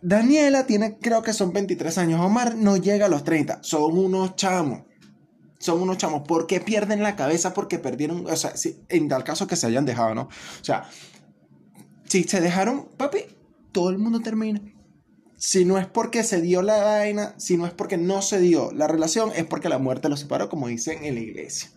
Daniela 0.00 0.64
tiene, 0.64 0.97
creo 0.99 1.23
que 1.23 1.32
son 1.32 1.52
23 1.52 1.99
años. 1.99 2.20
Omar 2.20 2.54
no 2.54 2.76
llega 2.76 3.06
a 3.06 3.08
los 3.08 3.25
30. 3.25 3.64
Son 3.64 3.99
unos 3.99 4.37
chamos. 4.37 4.82
Son 5.58 5.82
unos 5.82 5.99
chamos. 5.99 6.23
¿Por 6.23 6.47
qué 6.47 6.61
pierden 6.61 7.02
la 7.02 7.16
cabeza? 7.16 7.52
Porque 7.52 7.80
perdieron. 7.80 8.26
O 8.30 8.37
sea, 8.37 8.52
en 8.88 9.08
tal 9.08 9.25
caso 9.25 9.49
que 9.49 9.56
se 9.56 9.66
hayan 9.66 9.87
dejado, 9.87 10.14
¿no? 10.14 10.23
O 10.23 10.64
sea, 10.64 10.88
si 12.04 12.23
se 12.23 12.40
dejaron, 12.40 12.87
papi, 12.97 13.25
todo 13.78 13.90
el 13.90 13.99
mundo 13.99 14.18
termina. 14.18 14.61
Si 15.37 15.64
no 15.64 15.78
es 15.78 15.87
porque 15.87 16.25
se 16.25 16.40
dio 16.40 16.62
la 16.62 16.82
vaina, 16.82 17.35
si 17.38 17.56
no 17.56 17.64
es 17.64 17.73
porque 17.73 17.97
no 17.97 18.23
se 18.23 18.40
dio 18.40 18.73
la 18.73 18.88
relación, 18.88 19.30
es 19.37 19.44
porque 19.44 19.68
la 19.68 19.78
muerte 19.78 20.08
los 20.08 20.18
separó, 20.18 20.49
como 20.49 20.66
dicen 20.66 21.04
en 21.04 21.14
la 21.14 21.20
iglesia. 21.20 21.70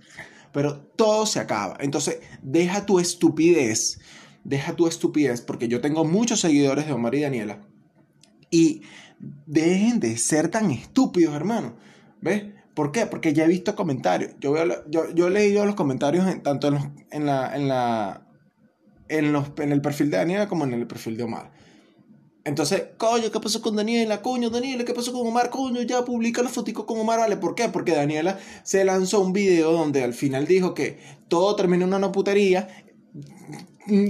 Pero 0.51 0.79
todo 0.79 1.27
se 1.27 1.39
acaba. 1.39 1.77
Entonces, 1.79 2.17
deja 2.41 2.87
tu 2.87 2.97
estupidez. 2.97 3.99
Deja 4.43 4.75
tu 4.75 4.87
estupidez, 4.87 5.41
porque 5.41 5.67
yo 5.67 5.79
tengo 5.79 6.03
muchos 6.03 6.39
seguidores 6.39 6.87
de 6.87 6.93
Omar 6.93 7.13
y 7.13 7.21
Daniela. 7.21 7.67
Y 8.49 8.81
dejen 9.45 9.99
de 9.99 10.17
ser 10.17 10.49
tan 10.49 10.71
estúpidos, 10.71 11.35
hermano. 11.35 11.75
¿Ves? 12.19 12.45
¿Por 12.73 12.91
qué? 12.91 13.05
Porque 13.05 13.31
ya 13.31 13.45
he 13.45 13.47
visto 13.47 13.75
comentarios. 13.75 14.31
Yo, 14.39 14.55
yo, 14.89 15.27
he 15.27 15.29
leído 15.29 15.67
los 15.67 15.75
comentarios 15.75 16.25
tanto 16.41 16.69
en, 16.69 17.05
en, 17.11 17.27
la, 17.27 17.55
en, 17.55 17.67
la, 17.67 18.27
en, 19.07 19.31
los, 19.31 19.51
en 19.59 19.71
el 19.71 19.81
perfil 19.81 20.09
de 20.09 20.17
Daniela 20.17 20.47
como 20.47 20.63
en 20.63 20.73
el 20.73 20.87
perfil 20.87 21.15
de 21.15 21.23
Omar. 21.25 21.60
Entonces, 22.43 22.83
coño, 22.97 23.31
¿qué 23.31 23.39
pasó 23.39 23.61
con 23.61 23.75
Daniela? 23.75 24.23
Coño, 24.23 24.49
Daniela, 24.49 24.83
¿qué 24.83 24.93
pasó 24.93 25.13
con 25.13 25.27
Omar? 25.27 25.51
Coño, 25.51 25.83
ya 25.83 26.03
publica 26.03 26.41
la 26.41 26.49
fotico 26.49 26.87
con 26.87 26.99
Omar, 26.99 27.19
¿vale? 27.19 27.37
¿Por 27.37 27.53
qué? 27.53 27.69
Porque 27.69 27.91
Daniela 27.91 28.39
se 28.63 28.83
lanzó 28.83 29.19
un 29.21 29.31
video 29.31 29.71
donde 29.71 30.03
al 30.03 30.15
final 30.15 30.47
dijo 30.47 30.73
que 30.73 30.97
todo 31.27 31.55
terminó 31.55 31.85
en 31.85 31.93
una 31.93 32.11
putería. 32.11 32.67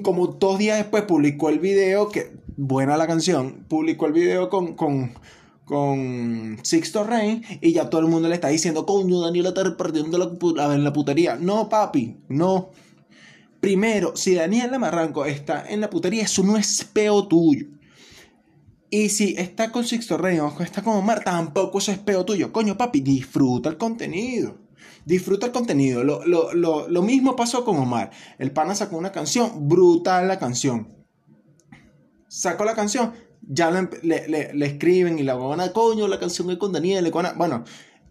Como 0.01 0.27
dos 0.27 0.59
días 0.59 0.77
después 0.77 1.03
publicó 1.03 1.49
el 1.49 1.59
video, 1.59 2.07
que 2.09 2.31
buena 2.55 2.95
la 2.95 3.05
canción, 3.05 3.65
publicó 3.67 4.05
el 4.05 4.13
video 4.13 4.49
con, 4.49 4.75
con, 4.75 5.13
con 5.65 6.57
Sixto 6.63 7.03
Rain 7.03 7.43
y 7.59 7.73
ya 7.73 7.89
todo 7.89 7.99
el 7.99 8.07
mundo 8.07 8.29
le 8.29 8.35
está 8.35 8.47
diciendo, 8.47 8.85
coño, 8.85 9.19
Daniela 9.19 9.49
está 9.49 9.75
perdiendo 9.75 10.17
la, 10.55 10.77
la 10.77 10.93
putería. 10.93 11.35
No, 11.35 11.67
papi, 11.67 12.15
no. 12.29 12.69
Primero, 13.59 14.15
si 14.15 14.35
Daniela 14.35 14.79
Marranco 14.79 15.25
está 15.25 15.69
en 15.69 15.81
la 15.81 15.89
putería, 15.89 16.23
eso 16.23 16.43
no 16.43 16.55
es 16.55 16.85
peo 16.93 17.27
tuyo. 17.27 17.67
Y 18.93 19.07
si 19.07 19.35
está 19.37 19.71
con 19.71 19.85
Sixto 19.85 20.17
Rey 20.17 20.37
o 20.39 20.53
está 20.59 20.83
con 20.83 20.97
Omar, 20.97 21.23
tampoco 21.23 21.77
eso 21.77 21.93
es 21.93 21.97
peo 21.97 22.25
tuyo. 22.25 22.51
Coño, 22.51 22.77
papi, 22.77 22.99
disfruta 22.99 23.69
el 23.69 23.77
contenido. 23.77 24.57
Disfruta 25.05 25.45
el 25.45 25.53
contenido. 25.53 26.03
Lo, 26.03 27.01
mismo 27.01 27.37
pasó 27.37 27.63
con 27.63 27.77
Omar. 27.77 28.11
El 28.37 28.51
pana 28.51 28.75
sacó 28.75 28.97
una 28.97 29.13
canción, 29.13 29.69
brutal 29.69 30.27
la 30.27 30.37
canción. 30.37 30.89
Sacó 32.27 32.65
la 32.65 32.75
canción, 32.75 33.13
ya 33.41 33.71
le, 33.71 34.65
escriben 34.65 35.19
y 35.19 35.23
la 35.23 35.35
van 35.35 35.61
a 35.61 35.71
coño, 35.71 36.09
la 36.09 36.19
canción 36.19 36.51
es 36.51 36.57
con 36.57 36.73
Daniel. 36.73 37.09
Bueno, 37.37 37.63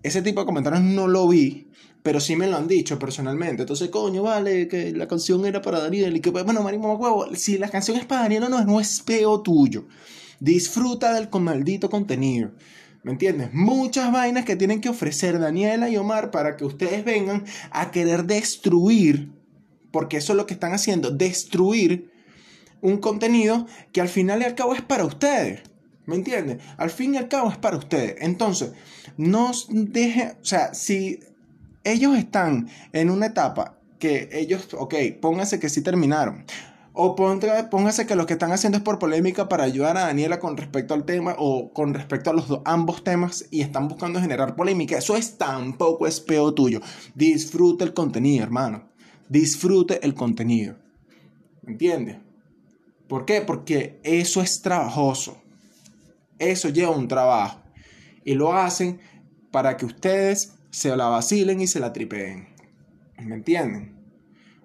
ese 0.03 0.23
tipo 0.23 0.41
de 0.41 0.47
comentarios 0.47 0.83
no 0.83 1.09
lo 1.09 1.29
vi, 1.29 1.69
pero 2.03 2.21
sí 2.21 2.37
me 2.37 2.47
lo 2.47 2.57
han 2.57 2.69
dicho 2.69 2.99
personalmente. 2.99 3.65
Entonces, 3.65 3.91
coño, 3.91 4.23
vale, 4.23 4.67
que 4.67 4.93
la 4.93 5.07
canción 5.07 5.45
era 5.45 5.61
para 5.61 5.79
Daniel 5.79 6.17
y 6.17 6.21
que, 6.21 6.31
bueno, 6.31 6.63
marimo 6.63 6.95
huevo, 6.95 7.27
si 7.35 7.59
la 7.59 7.69
canción 7.69 7.99
es 7.99 8.07
para 8.07 8.23
Daniel, 8.23 8.47
no, 8.49 8.65
no 8.65 8.81
es 8.81 9.03
peo 9.03 9.43
tuyo. 9.43 9.85
Disfruta 10.41 11.13
del 11.13 11.29
maldito 11.41 11.91
contenido. 11.91 12.53
¿Me 13.03 13.13
entiendes? 13.13 13.51
Muchas 13.53 14.13
vainas 14.13 14.45
que 14.45 14.57
tienen 14.57 14.81
que 14.81 14.89
ofrecer 14.89 15.39
Daniela 15.39 15.89
y 15.89 15.97
Omar 15.97 16.31
para 16.31 16.57
que 16.57 16.65
ustedes 16.65 17.05
vengan 17.05 17.45
a 17.71 17.91
querer 17.91 18.25
destruir, 18.25 19.31
porque 19.91 20.19
eso 20.19 20.33
es 20.33 20.37
lo 20.37 20.47
que 20.47 20.55
están 20.55 20.73
haciendo, 20.75 21.11
destruir 21.11 22.11
un 22.83 22.99
contenido 22.99 23.67
que 23.93 24.01
al 24.01 24.09
final 24.09 24.43
y 24.43 24.45
al 24.45 24.55
cabo 24.55 24.75
es 24.75 24.83
para 24.83 25.05
ustedes. 25.05 25.63
¿Me 26.07 26.17
entiendes? 26.17 26.59
Al 26.77 26.91
fin 26.91 27.15
y 27.15 27.19
al 27.19 27.29
cabo 27.29 27.51
es 27.51 27.57
para 27.57 27.77
ustedes. 27.77 28.17
Entonces, 28.21 28.73
no 29.17 29.53
dejen, 29.69 30.33
o 30.43 30.45
sea, 30.45 30.75
si 30.75 31.21
ellos 31.85 32.17
están 32.19 32.69
en 32.93 33.11
una 33.11 33.27
etapa 33.27 33.79
que 33.99 34.29
ellos, 34.33 34.69
ok, 34.73 34.95
pónganse 35.21 35.61
que 35.61 35.69
sí 35.69 35.83
terminaron. 35.83 36.45
O 36.93 37.15
póngase 37.15 38.07
que 38.07 38.17
lo 38.17 38.27
que 38.27 38.33
están 38.33 38.51
haciendo 38.51 38.79
es 38.79 38.85
por 38.85 38.99
polémica 38.99 39.49
para 39.49 39.65
ayudar 39.65 39.97
a 39.97 40.07
Daniela 40.07 40.41
con 40.41 40.57
respecto 40.57 40.93
al 40.93 41.05
tema 41.05 41.37
o 41.39 41.73
con 41.73 41.95
respecto 41.95 42.31
a 42.31 42.33
los 42.33 42.47
ambos 42.65 43.05
temas 43.05 43.47
y 43.51 43.61
están 43.61 43.87
buscando 43.87 44.21
generar 44.21 44.57
polémica. 44.57 44.99
Eso 44.99 45.17
es 45.17 45.39
tampoco 45.39 46.07
es 46.07 46.21
peo 46.21 46.53
tuyo. 46.53 46.81
Disfrute 47.15 47.85
el 47.85 47.95
contenido, 47.95 48.43
hermano. 48.43 48.89
Disfrute 49.29 50.05
el 50.05 50.15
contenido. 50.15 50.77
¿Me 51.63 51.73
entiendes? 51.73 52.17
¿Por 53.07 53.25
qué? 53.25 53.41
Porque 53.41 54.01
eso 54.03 54.43
es 54.43 54.61
trabajoso. 54.61 55.41
Eso 56.39 56.69
lleva 56.71 56.91
un 56.91 57.07
trabajo. 57.07 57.61
Y 58.25 58.35
lo 58.35 58.53
hacen 58.53 59.01
para 59.53 59.77
que 59.77 59.87
ustedes 59.87 60.55
se 60.71 60.97
la 60.97 61.07
vacilen 61.07 61.61
y 61.61 61.67
se 61.67 61.81
la 61.81 61.93
tripeen. 61.93 62.49
¿Me 63.19 63.37
entienden? 63.37 64.00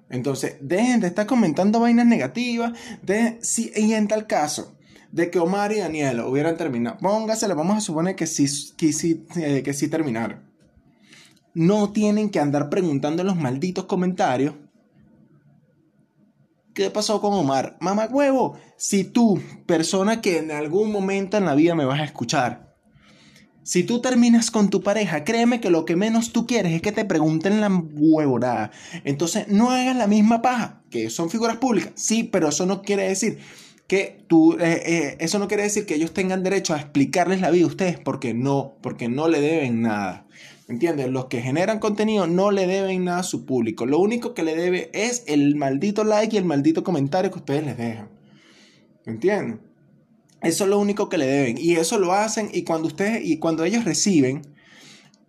Entonces, 0.09 0.57
dejen 0.61 0.99
de 0.99 1.07
estar 1.07 1.25
comentando 1.25 1.79
vainas 1.79 2.05
negativas. 2.05 2.73
De, 3.01 3.39
si, 3.41 3.71
y 3.75 3.93
en 3.93 4.07
tal 4.07 4.27
caso 4.27 4.75
de 5.11 5.31
que 5.31 5.39
Omar 5.39 5.71
y 5.71 5.79
Daniel 5.79 6.21
hubieran 6.21 6.57
terminado, 6.57 6.97
póngasele, 6.97 7.53
vamos 7.53 7.77
a 7.77 7.81
suponer 7.81 8.15
que 8.15 8.27
sí, 8.27 8.45
que 8.75 8.93
sí, 8.93 9.25
eh, 9.37 9.63
que 9.63 9.73
sí 9.73 9.87
terminaron. 9.87 10.43
No 11.53 11.91
tienen 11.91 12.29
que 12.29 12.39
andar 12.39 12.69
preguntando 12.69 13.21
en 13.21 13.27
los 13.27 13.37
malditos 13.37 13.85
comentarios. 13.85 14.55
¿Qué 16.73 16.89
pasó 16.89 17.21
con 17.21 17.33
Omar? 17.33 17.77
Mamá 17.79 18.07
huevo, 18.11 18.57
si 18.75 19.05
tú, 19.05 19.41
persona 19.65 20.19
que 20.19 20.39
en 20.39 20.51
algún 20.51 20.91
momento 20.91 21.37
en 21.37 21.45
la 21.45 21.55
vida 21.55 21.73
me 21.73 21.85
vas 21.85 22.01
a 22.01 22.03
escuchar, 22.03 22.64
si 23.65 23.83
tú 23.83 23.99
terminas 23.99 24.51
con 24.51 24.69
tu 24.69 24.81
pareja, 24.81 25.23
créeme 25.23 25.59
que 25.59 25.71
lo 25.71 25.85
que 25.85 25.95
menos 25.95 26.31
tú 26.31 26.45
quieres 26.45 26.71
es 26.71 26.83
que 26.83 26.91
te 26.91 27.03
pregunten 27.03 27.61
la 27.61 27.67
huevonada. 27.69 28.69
Entonces, 29.03 29.47
no 29.47 29.71
hagas 29.71 29.95
la 29.95 30.05
misma 30.05 30.43
paja, 30.43 30.83
que 30.91 31.09
son 31.09 31.31
figuras 31.31 31.57
públicas. 31.57 31.91
Sí, 31.95 32.23
pero 32.23 32.49
eso 32.49 32.67
no 32.67 32.83
quiere 32.83 33.07
decir 33.07 33.39
que 33.87 34.23
tú, 34.27 34.53
eh, 34.53 34.83
eh, 34.85 35.17
eso 35.19 35.39
no 35.39 35.47
quiere 35.47 35.63
decir 35.63 35.87
que 35.87 35.95
ellos 35.95 36.13
tengan 36.13 36.43
derecho 36.43 36.75
a 36.75 36.77
explicarles 36.77 37.41
la 37.41 37.49
vida 37.49 37.63
a 37.63 37.69
ustedes, 37.69 37.99
porque 37.99 38.35
no, 38.35 38.75
porque 38.81 39.09
no 39.09 39.27
le 39.29 39.41
deben 39.41 39.81
nada. 39.81 40.27
¿Entiendes? 40.67 41.09
Los 41.09 41.25
que 41.25 41.41
generan 41.41 41.79
contenido 41.79 42.27
no 42.27 42.51
le 42.51 42.67
deben 42.67 43.05
nada 43.05 43.21
a 43.21 43.23
su 43.23 43.47
público. 43.47 43.87
Lo 43.87 43.97
único 43.97 44.35
que 44.35 44.43
le 44.43 44.55
debe 44.55 44.91
es 44.93 45.23
el 45.25 45.55
maldito 45.55 46.03
like 46.03 46.35
y 46.35 46.37
el 46.37 46.45
maldito 46.45 46.83
comentario 46.83 47.31
que 47.31 47.39
ustedes 47.39 47.65
les 47.65 47.77
dejan. 47.77 48.09
¿Entiendes? 49.07 49.57
Eso 50.45 50.63
es 50.65 50.69
lo 50.69 50.79
único 50.79 51.09
que 51.09 51.17
le 51.17 51.25
deben. 51.25 51.57
Y 51.57 51.75
eso 51.75 51.97
lo 51.97 52.13
hacen 52.13 52.49
y 52.53 52.63
cuando 52.63 52.87
ustedes 52.87 53.25
y 53.25 53.39
cuando 53.39 53.63
ellos 53.63 53.83
reciben 53.83 54.43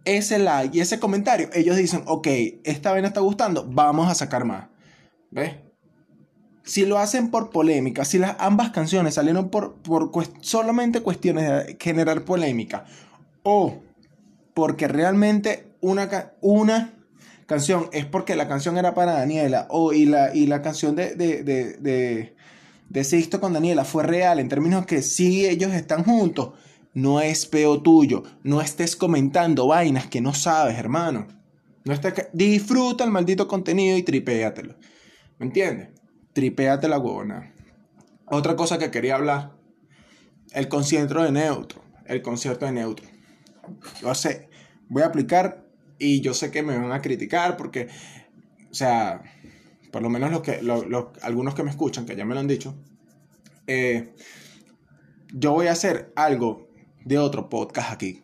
ese 0.05 0.39
like 0.39 0.77
y 0.77 0.81
ese 0.81 1.01
comentario, 1.01 1.49
ellos 1.53 1.77
dicen, 1.77 2.03
ok, 2.07 2.29
esta 2.65 2.93
vez 2.93 3.03
no 3.03 3.09
está 3.09 3.21
gustando, 3.21 3.67
vamos 3.69 4.11
a 4.11 4.15
sacar 4.15 4.45
más. 4.45 4.69
¿Ves? 5.31 5.57
Si 6.65 6.85
lo 6.85 6.99
hacen 6.99 7.31
por 7.31 7.51
polémica, 7.51 8.05
si 8.05 8.19
las 8.19 8.37
ambas 8.39 8.71
canciones 8.71 9.15
salieron 9.15 9.51
por, 9.51 9.75
por 9.77 10.11
solamente 10.41 11.01
cuestiones 11.01 11.67
de 11.67 11.77
generar 11.81 12.25
polémica, 12.25 12.85
o 13.43 13.83
porque 14.55 14.89
realmente 14.89 15.73
una, 15.81 16.33
una 16.41 16.95
canción 17.47 17.89
es 17.93 18.05
porque 18.05 18.37
la 18.37 18.49
canción 18.49 18.79
era 18.79 18.95
para 18.95 19.13
Daniela, 19.13 19.67
o 19.71 19.93
y 19.93 20.07
la, 20.07 20.35
y 20.35 20.47
la 20.47 20.63
canción 20.63 20.97
de 20.97 21.15
de 21.15 22.37
Sixto 22.93 23.41
con 23.41 23.53
Daniela 23.53 23.85
fue 23.85 24.05
real 24.05 24.39
en 24.39 24.49
términos 24.49 24.87
que 24.87 25.03
si 25.03 25.47
ellos 25.47 25.73
están 25.73 26.05
juntos, 26.05 26.53
no 26.95 27.21
es 27.21 27.45
peo 27.47 27.83
tuyo. 27.83 28.23
No 28.43 28.61
estés 28.61 28.97
comentando 28.97 29.67
vainas 29.67 30.07
que 30.07 30.21
no 30.21 30.33
sabes, 30.33 30.79
hermano. 30.79 31.27
No 31.85 31.95
Disfruta 32.33 33.05
el 33.05 33.11
maldito 33.11 33.47
contenido 33.47 33.97
y 33.97 34.03
tripéatelo. 34.03 34.77
¿Me 35.39 35.47
entiendes? 35.47 35.91
Tripéate 36.33 36.89
la 36.89 36.99
huevona. 36.99 37.53
Otra 38.27 38.57
cosa 38.57 38.79
que 38.79 38.91
quería 38.91 39.17
hablar. 39.17 39.53
El 40.53 40.69
concierto 40.69 41.23
de 41.23 41.33
neutro. 41.33 41.83
El 42.07 42.23
concierto 42.23 42.67
de 42.67 42.73
neutro. 42.73 43.07
Yo 44.01 44.15
sé, 44.15 44.49
voy 44.89 45.03
a 45.03 45.07
aplicar 45.07 45.67
y 45.99 46.21
yo 46.23 46.35
sé 46.35 46.51
que 46.51 46.63
me 46.63 46.77
van 46.79 46.93
a 46.93 47.03
criticar 47.03 47.57
porque, 47.57 47.89
o 48.71 48.75
sea, 48.75 49.23
por 49.91 50.03
lo 50.03 50.11
menos 50.11 50.31
los 50.31 50.43
que, 50.43 50.61
algunos 51.23 51.55
que 51.55 51.63
me 51.63 51.71
escuchan, 51.71 52.07
que 52.07 52.17
ya 52.17 52.25
me 52.25 52.35
lo 52.35 52.41
han 52.41 52.49
dicho, 52.49 52.75
eh, 53.67 54.15
yo 55.33 55.53
voy 55.53 55.67
a 55.67 55.73
hacer 55.73 56.13
algo 56.17 56.69
de 57.05 57.19
otro 57.19 57.49
podcast 57.49 57.93
aquí. 57.93 58.23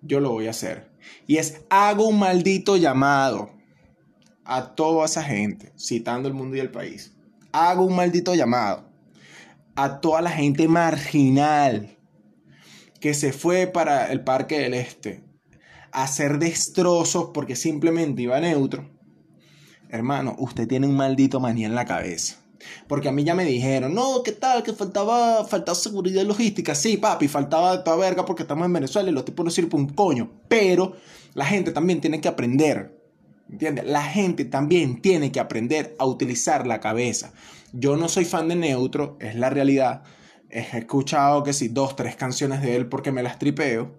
Yo 0.00 0.20
lo 0.20 0.30
voy 0.30 0.46
a 0.46 0.50
hacer. 0.50 0.90
Y 1.26 1.36
es, 1.36 1.62
hago 1.70 2.06
un 2.08 2.18
maldito 2.18 2.76
llamado 2.76 3.50
a 4.44 4.74
toda 4.74 5.06
esa 5.06 5.22
gente, 5.22 5.72
citando 5.78 6.28
el 6.28 6.34
mundo 6.34 6.56
y 6.56 6.60
el 6.60 6.70
país. 6.70 7.14
Hago 7.52 7.84
un 7.84 7.96
maldito 7.96 8.34
llamado 8.34 8.88
a 9.74 10.00
toda 10.00 10.22
la 10.22 10.30
gente 10.30 10.68
marginal 10.68 11.98
que 13.00 13.14
se 13.14 13.32
fue 13.32 13.66
para 13.66 14.10
el 14.10 14.22
Parque 14.22 14.58
del 14.58 14.74
Este 14.74 15.24
a 15.92 16.04
hacer 16.04 16.38
destrozos 16.38 17.30
porque 17.32 17.56
simplemente 17.56 18.22
iba 18.22 18.40
neutro 18.40 18.97
hermano, 19.88 20.36
usted 20.38 20.68
tiene 20.68 20.86
un 20.86 20.96
maldito 20.96 21.40
manía 21.40 21.66
en 21.66 21.74
la 21.74 21.84
cabeza. 21.84 22.36
Porque 22.86 23.08
a 23.08 23.12
mí 23.12 23.24
ya 23.24 23.34
me 23.34 23.44
dijeron, 23.44 23.94
no, 23.94 24.22
¿qué 24.22 24.32
tal? 24.32 24.62
Que 24.62 24.72
faltaba, 24.72 25.44
faltaba 25.44 25.76
seguridad 25.76 26.24
logística. 26.24 26.74
Sí, 26.74 26.96
papi, 26.96 27.28
faltaba 27.28 27.84
toda 27.84 27.96
verga 27.96 28.24
porque 28.24 28.42
estamos 28.42 28.66
en 28.66 28.72
Venezuela 28.72 29.10
y 29.10 29.12
los 29.12 29.24
tipos 29.24 29.44
no 29.44 29.50
sirven 29.50 29.80
un 29.80 29.88
coño. 29.88 30.30
Pero 30.48 30.96
la 31.34 31.46
gente 31.46 31.72
también 31.72 32.00
tiene 32.00 32.20
que 32.20 32.28
aprender. 32.28 32.98
¿Entiendes? 33.50 33.86
La 33.86 34.02
gente 34.02 34.44
también 34.44 35.00
tiene 35.00 35.32
que 35.32 35.40
aprender 35.40 35.96
a 35.98 36.04
utilizar 36.04 36.66
la 36.66 36.80
cabeza. 36.80 37.32
Yo 37.72 37.96
no 37.96 38.08
soy 38.08 38.24
fan 38.24 38.48
de 38.48 38.56
Neutro, 38.56 39.16
es 39.20 39.36
la 39.36 39.48
realidad. 39.48 40.02
He 40.50 40.60
escuchado 40.78 41.44
que 41.44 41.52
sí, 41.52 41.68
dos, 41.68 41.96
tres 41.96 42.16
canciones 42.16 42.60
de 42.60 42.76
él 42.76 42.88
porque 42.88 43.12
me 43.12 43.22
las 43.22 43.38
tripeo. 43.38 43.94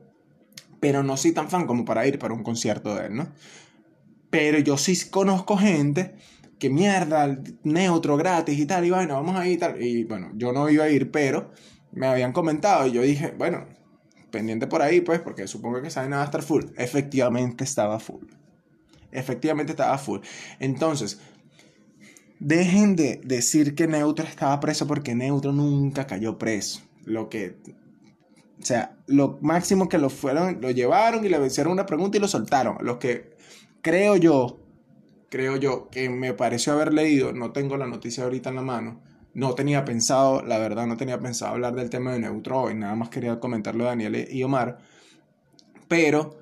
Pero 0.80 1.04
no 1.04 1.18
soy 1.18 1.34
tan 1.34 1.50
fan 1.50 1.68
como 1.68 1.84
para 1.84 2.08
ir 2.08 2.20
para 2.20 2.34
un 2.34 2.44
concierto 2.44 2.96
de 2.96 3.08
él, 3.08 3.16
¿no? 3.16 3.28
Pero 4.30 4.60
yo 4.60 4.78
sí 4.78 5.10
conozco 5.10 5.58
gente 5.58 6.16
que 6.60 6.70
mierda, 6.70 7.40
neutro 7.64 8.18
gratis 8.18 8.60
y 8.60 8.66
tal, 8.66 8.86
y 8.86 8.92
bueno, 8.92 9.16
vamos 9.16 9.36
a 9.36 9.48
ir 9.48 9.54
y 9.54 9.58
tal. 9.58 9.82
Y 9.82 10.04
bueno, 10.04 10.32
yo 10.36 10.52
no 10.52 10.70
iba 10.70 10.84
a 10.84 10.90
ir, 10.90 11.10
pero 11.10 11.52
me 11.92 12.08
habían 12.08 12.34
comentado 12.34 12.88
y 12.88 12.92
yo 12.92 13.02
dije, 13.02 13.34
bueno, 13.38 13.66
pendiente 14.30 14.68
por 14.68 14.82
ahí, 14.82 15.02
pues, 15.02 15.20
porque 15.20 15.48
supongo 15.48 15.82
que 15.82 15.88
esa 15.88 16.08
nada 16.08 16.24
a 16.24 16.26
estar 16.26 16.44
full. 16.44 16.66
Efectivamente 16.78 17.64
estaba 17.64 18.00
full. 18.00 18.26
Efectivamente 19.12 19.72
estaba 19.72 19.98
full. 19.98 20.20
Entonces, 20.60 21.20
dejen 22.40 22.96
de 22.96 23.22
decir 23.24 23.76
que 23.76 23.88
Neutro 23.88 24.26
estaba 24.26 24.60
preso 24.60 24.86
porque 24.88 25.16
Neutro 25.16 25.52
nunca 25.52 26.06
cayó 26.06 26.38
preso. 26.38 26.82
Lo 27.06 27.30
que. 27.30 27.58
O 28.62 28.66
sea, 28.66 28.98
lo 29.08 29.40
máximo 29.42 29.88
que 29.88 29.98
lo 29.98 30.10
fueron, 30.10 30.60
lo 30.62 30.70
llevaron 30.72 31.26
y 31.26 31.30
le 31.30 31.46
hicieron 31.46 31.72
una 31.72 31.86
pregunta 31.86 32.18
y 32.18 32.20
lo 32.20 32.28
soltaron. 32.28 32.78
Los 32.82 32.98
que 32.98 33.38
creo 33.82 34.16
yo, 34.16 34.60
creo 35.30 35.58
yo, 35.58 35.90
que 35.90 36.10
me 36.10 36.34
pareció 36.34 36.74
haber 36.74 36.94
leído, 36.94 37.34
no 37.34 37.52
tengo 37.52 37.78
la 37.78 37.88
noticia 37.88 38.24
ahorita 38.24 38.50
en 38.50 38.56
la 38.56 38.62
mano, 38.62 39.02
No 39.34 39.54
tenía 39.54 39.86
pensado, 39.86 40.42
la 40.42 40.58
verdad, 40.58 40.88
no 40.88 40.98
tenía 40.98 41.20
pensado 41.20 41.54
hablar 41.54 41.76
del 41.76 41.90
tema 41.90 42.12
de 42.12 42.20
Neutro 42.20 42.64
hoy, 42.64 42.76
nada 42.76 42.96
más 42.96 43.10
quería 43.10 43.40
comentarlo 43.40 43.84
de 43.84 43.90
Daniel 43.92 44.28
y 44.30 44.44
Omar. 44.44 44.80
Pero 45.88 46.40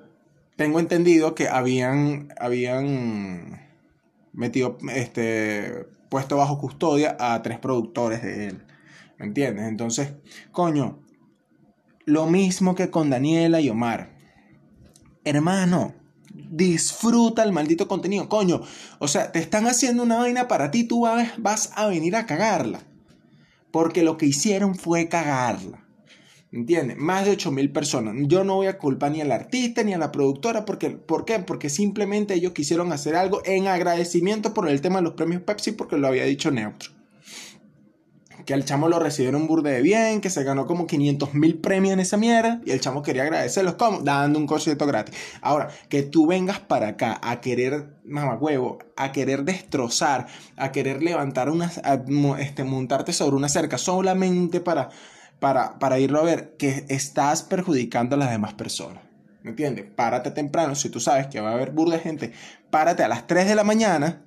tengo 0.56 0.80
entendido 0.80 1.34
que 1.34 1.48
habían, 1.48 2.32
habían 2.40 3.68
metido, 4.32 4.78
este, 4.94 5.86
puesto 6.08 6.36
bajo 6.36 6.58
custodia 6.58 7.16
a 7.20 7.40
tres 7.42 7.58
productores 7.58 8.22
de 8.22 8.48
él. 8.48 8.64
¿Me 9.18 9.26
entiendes? 9.26 9.68
Entonces, 9.68 10.14
coño, 10.52 11.00
lo 12.04 12.26
mismo 12.26 12.74
que 12.74 12.90
con 12.90 13.10
Daniela 13.10 13.60
y 13.60 13.68
Omar. 13.68 14.16
Hermano, 15.24 15.94
disfruta 16.50 17.42
el 17.42 17.52
maldito 17.52 17.88
contenido, 17.88 18.28
coño. 18.28 18.62
O 18.98 19.08
sea, 19.08 19.32
te 19.32 19.38
están 19.38 19.66
haciendo 19.66 20.02
una 20.02 20.18
vaina 20.18 20.48
para 20.48 20.70
ti, 20.70 20.84
tú 20.84 21.02
vas, 21.02 21.72
a 21.74 21.86
venir 21.86 22.16
a 22.16 22.26
cagarla. 22.26 22.80
Porque 23.70 24.02
lo 24.02 24.16
que 24.16 24.26
hicieron 24.26 24.74
fue 24.74 25.08
cagarla. 25.08 25.84
¿Entiendes? 26.50 26.96
Más 26.96 27.26
de 27.26 27.32
8000 27.32 27.72
personas. 27.72 28.14
Yo 28.26 28.42
no 28.42 28.56
voy 28.56 28.68
a 28.68 28.78
culpar 28.78 29.12
ni 29.12 29.20
al 29.20 29.32
artista 29.32 29.82
ni 29.82 29.92
a 29.92 29.98
la 29.98 30.10
productora. 30.10 30.64
Porque, 30.64 30.90
¿Por 30.90 31.26
qué? 31.26 31.38
Porque 31.40 31.68
simplemente 31.68 32.34
ellos 32.34 32.52
quisieron 32.52 32.92
hacer 32.92 33.16
algo 33.16 33.42
en 33.44 33.66
agradecimiento 33.66 34.54
por 34.54 34.68
el 34.68 34.80
tema 34.80 34.96
de 34.96 35.02
los 35.02 35.12
premios 35.12 35.42
Pepsi, 35.42 35.72
porque 35.72 35.98
lo 35.98 36.08
había 36.08 36.24
dicho 36.24 36.50
Neutro 36.50 36.97
que 38.48 38.54
al 38.54 38.64
chamo 38.64 38.88
lo 38.88 38.98
recibieron 38.98 39.46
burde 39.46 39.72
de 39.72 39.82
bien, 39.82 40.22
que 40.22 40.30
se 40.30 40.42
ganó 40.42 40.66
como 40.66 40.86
500 40.86 41.34
mil 41.34 41.58
premios 41.58 41.92
en 41.92 42.00
esa 42.00 42.16
mierda, 42.16 42.62
y 42.64 42.70
el 42.70 42.80
chamo 42.80 43.02
quería 43.02 43.24
agradecerlos 43.24 43.74
como 43.74 43.98
dando 43.98 44.38
un 44.38 44.46
concierto 44.46 44.86
gratis. 44.86 45.14
Ahora, 45.42 45.68
que 45.90 46.02
tú 46.02 46.26
vengas 46.26 46.58
para 46.58 46.88
acá 46.88 47.20
a 47.22 47.42
querer, 47.42 47.98
huevo, 48.40 48.78
a 48.96 49.12
querer 49.12 49.44
destrozar, 49.44 50.28
a 50.56 50.72
querer 50.72 51.02
levantar 51.02 51.50
una, 51.50 51.70
este, 52.38 52.64
montarte 52.64 53.12
sobre 53.12 53.36
una 53.36 53.50
cerca 53.50 53.76
solamente 53.76 54.62
para, 54.62 54.88
para, 55.40 55.78
para 55.78 55.98
irlo 55.98 56.18
a 56.18 56.24
ver, 56.24 56.56
que 56.56 56.86
estás 56.88 57.42
perjudicando 57.42 58.16
a 58.16 58.18
las 58.18 58.30
demás 58.30 58.54
personas. 58.54 59.02
¿Me 59.42 59.50
entiendes? 59.50 59.84
Párate 59.94 60.30
temprano, 60.30 60.74
si 60.74 60.88
tú 60.88 61.00
sabes 61.00 61.26
que 61.26 61.42
va 61.42 61.50
a 61.50 61.52
haber 61.52 61.72
burda 61.72 61.96
de 61.96 62.00
gente, 62.00 62.32
párate 62.70 63.02
a 63.02 63.08
las 63.08 63.26
3 63.26 63.46
de 63.46 63.54
la 63.54 63.64
mañana 63.64 64.24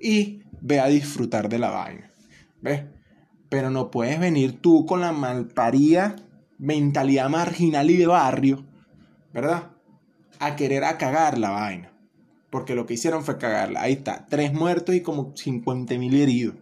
y 0.00 0.44
ve 0.62 0.80
a 0.80 0.86
disfrutar 0.86 1.50
de 1.50 1.58
la 1.58 1.68
vaina. 1.68 2.10
¿Ves? 2.62 2.84
Pero 3.48 3.70
no 3.70 3.90
puedes 3.90 4.20
venir 4.20 4.60
tú 4.60 4.84
con 4.86 5.00
la 5.00 5.12
malparía 5.12 6.16
mentalidad 6.58 7.30
marginal 7.30 7.90
y 7.90 7.96
de 7.96 8.06
barrio, 8.06 8.64
¿verdad? 9.32 9.70
A 10.40 10.56
querer 10.56 10.84
a 10.84 10.98
cagar 10.98 11.38
la 11.38 11.50
vaina. 11.50 11.92
Porque 12.50 12.74
lo 12.74 12.86
que 12.86 12.94
hicieron 12.94 13.24
fue 13.24 13.38
cagarla. 13.38 13.82
Ahí 13.82 13.94
está, 13.94 14.26
tres 14.28 14.52
muertos 14.52 14.94
y 14.94 15.02
como 15.02 15.36
50 15.36 15.96
mil 15.98 16.14
heridos. 16.14 16.56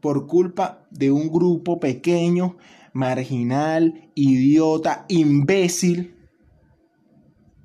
Por 0.00 0.26
culpa 0.26 0.86
de 0.90 1.10
un 1.10 1.30
grupo 1.30 1.78
pequeño, 1.78 2.56
marginal, 2.92 4.10
idiota, 4.14 5.04
imbécil, 5.08 6.16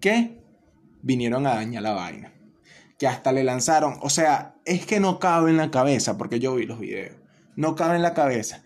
que 0.01 0.43
vinieron 1.01 1.47
a 1.47 1.55
dañar 1.55 1.83
la 1.83 1.93
vaina. 1.93 2.33
Que 2.97 3.07
hasta 3.07 3.31
le 3.31 3.43
lanzaron, 3.43 3.95
o 4.01 4.09
sea, 4.09 4.55
es 4.65 4.85
que 4.85 5.00
no 5.00 5.19
cabe 5.19 5.51
en 5.51 5.57
la 5.57 5.71
cabeza, 5.71 6.17
porque 6.17 6.39
yo 6.39 6.55
vi 6.55 6.65
los 6.65 6.79
videos 6.79 7.15
no 7.55 7.75
cabe 7.75 7.95
en 7.95 8.01
la 8.01 8.13
cabeza 8.13 8.63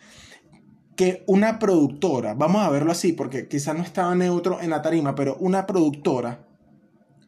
que 1.00 1.24
una 1.28 1.60
productora, 1.60 2.34
vamos 2.34 2.62
a 2.62 2.70
verlo 2.70 2.92
así, 2.92 3.14
porque 3.14 3.48
quizás 3.48 3.74
no 3.74 3.84
estaba 3.84 4.14
neutro 4.16 4.60
en 4.60 4.70
la 4.70 4.82
tarima, 4.82 5.16
pero 5.16 5.38
una 5.40 5.66
productora, 5.66 6.46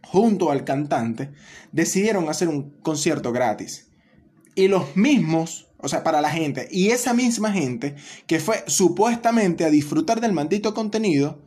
junto 0.04 0.52
al 0.52 0.66
cantante, 0.66 1.32
decidieron 1.72 2.28
hacer 2.28 2.50
un 2.50 2.72
concierto 2.82 3.32
gratis. 3.32 3.90
Y 4.56 4.68
los 4.68 4.98
mismos, 4.98 5.70
o 5.78 5.88
sea, 5.88 6.04
para 6.04 6.20
la 6.20 6.30
gente, 6.30 6.68
y 6.70 6.90
esa 6.90 7.14
misma 7.14 7.54
gente 7.54 7.96
que 8.28 8.42
fue 8.42 8.62
supuestamente 8.68 9.64
a 9.64 9.70
disfrutar 9.70 10.20
del 10.20 10.34
maldito 10.34 10.74
contenido, 10.74 11.42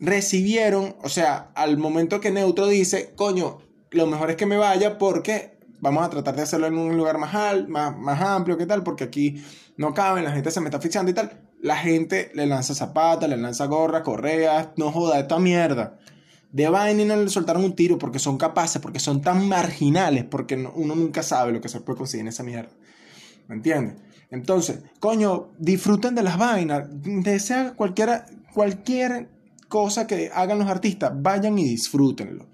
recibieron, 0.00 0.96
o 1.02 1.10
sea, 1.10 1.50
al 1.54 1.76
momento 1.76 2.18
que 2.22 2.30
Neutro 2.30 2.66
dice, 2.66 3.12
coño, 3.14 3.58
lo 3.90 4.06
mejor 4.06 4.30
es 4.30 4.36
que 4.36 4.46
me 4.46 4.56
vaya 4.56 4.96
porque 4.96 5.53
vamos 5.84 6.02
a 6.02 6.08
tratar 6.08 6.34
de 6.34 6.42
hacerlo 6.42 6.66
en 6.66 6.78
un 6.78 6.96
lugar 6.96 7.18
más, 7.18 7.68
más, 7.68 7.96
más 7.96 8.20
amplio, 8.22 8.56
¿qué 8.56 8.64
tal? 8.64 8.82
Porque 8.82 9.04
aquí 9.04 9.44
no 9.76 9.92
caben, 9.92 10.24
la 10.24 10.32
gente 10.32 10.50
se 10.50 10.60
me 10.60 10.68
está 10.68 10.78
asfixiando 10.78 11.10
y 11.10 11.14
tal. 11.14 11.42
La 11.60 11.76
gente 11.76 12.30
le 12.34 12.46
lanza 12.46 12.74
zapatos, 12.74 13.28
le 13.28 13.36
lanza 13.36 13.66
gorras, 13.66 14.02
correas, 14.02 14.70
no 14.76 14.90
joda, 14.90 15.20
esta 15.20 15.38
mierda. 15.38 15.98
De 16.50 16.68
Vaina 16.70 17.04
no 17.04 17.22
le 17.22 17.28
soltaron 17.28 17.64
un 17.64 17.74
tiro 17.74 17.98
porque 17.98 18.18
son 18.18 18.38
capaces, 18.38 18.80
porque 18.80 18.98
son 18.98 19.20
tan 19.20 19.46
marginales, 19.46 20.24
porque 20.24 20.54
uno 20.56 20.94
nunca 20.94 21.22
sabe 21.22 21.52
lo 21.52 21.60
que 21.60 21.68
se 21.68 21.80
puede 21.80 21.98
conseguir 21.98 22.22
en 22.22 22.28
esa 22.28 22.42
mierda. 22.42 22.70
¿Me 23.48 23.56
entiendes? 23.56 23.96
Entonces, 24.30 24.80
coño, 25.00 25.50
disfruten 25.58 26.14
de 26.14 26.22
las 26.22 26.38
vainas, 26.38 26.86
desea 26.90 27.74
cualquiera, 27.74 28.24
cualquier 28.54 29.28
cosa 29.68 30.06
que 30.06 30.30
hagan 30.32 30.58
los 30.58 30.68
artistas, 30.68 31.12
vayan 31.14 31.58
y 31.58 31.64
disfrútenlo. 31.64 32.46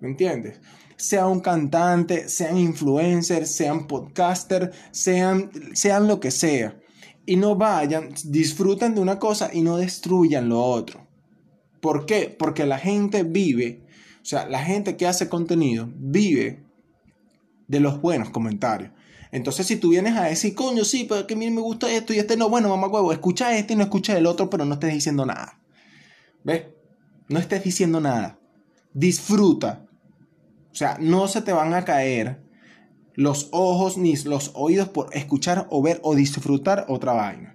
¿Me 0.00 0.08
entiendes? 0.08 0.60
sea 0.96 1.26
un 1.26 1.40
cantante, 1.40 2.28
sean 2.28 2.58
influencers, 2.58 3.50
sean 3.50 3.86
podcaster, 3.86 4.72
sean, 4.90 5.50
sean 5.74 6.06
lo 6.06 6.20
que 6.20 6.30
sea. 6.30 6.78
Y 7.26 7.36
no 7.36 7.56
vayan, 7.56 8.10
disfruten 8.24 8.94
de 8.94 9.00
una 9.00 9.18
cosa 9.18 9.50
y 9.52 9.62
no 9.62 9.76
destruyan 9.76 10.48
lo 10.48 10.62
otro. 10.62 11.06
¿Por 11.80 12.06
qué? 12.06 12.34
Porque 12.38 12.66
la 12.66 12.78
gente 12.78 13.22
vive, 13.22 13.82
o 14.22 14.24
sea, 14.24 14.46
la 14.46 14.62
gente 14.62 14.96
que 14.96 15.06
hace 15.06 15.28
contenido 15.28 15.90
vive 15.94 16.64
de 17.66 17.80
los 17.80 18.00
buenos 18.00 18.30
comentarios. 18.30 18.92
Entonces, 19.32 19.66
si 19.66 19.76
tú 19.76 19.90
vienes 19.90 20.16
a 20.16 20.24
decir, 20.24 20.54
coño, 20.54 20.84
sí, 20.84 21.06
pero 21.08 21.26
que 21.26 21.34
a 21.34 21.36
mí 21.36 21.50
me 21.50 21.60
gusta 21.60 21.90
esto 21.90 22.14
y 22.14 22.18
este 22.18 22.36
no, 22.36 22.48
bueno, 22.48 22.68
mamá 22.68 22.86
huevo, 22.86 23.12
escucha 23.12 23.56
este 23.56 23.72
y 23.72 23.76
no 23.76 23.82
escucha 23.82 24.16
el 24.16 24.26
otro, 24.26 24.48
pero 24.48 24.64
no 24.64 24.74
estés 24.74 24.94
diciendo 24.94 25.26
nada. 25.26 25.60
¿Ves? 26.44 26.66
No 27.28 27.40
estés 27.40 27.64
diciendo 27.64 28.00
nada. 28.00 28.38
Disfruta, 28.92 29.83
o 30.74 30.76
sea, 30.76 30.98
no 30.98 31.28
se 31.28 31.40
te 31.40 31.52
van 31.52 31.72
a 31.72 31.84
caer 31.84 32.42
los 33.14 33.48
ojos 33.52 33.96
ni 33.96 34.16
los 34.16 34.50
oídos 34.54 34.88
por 34.88 35.08
escuchar 35.16 35.68
o 35.70 35.80
ver 35.80 36.00
o 36.02 36.16
disfrutar 36.16 36.86
otra 36.88 37.12
vaina. 37.12 37.54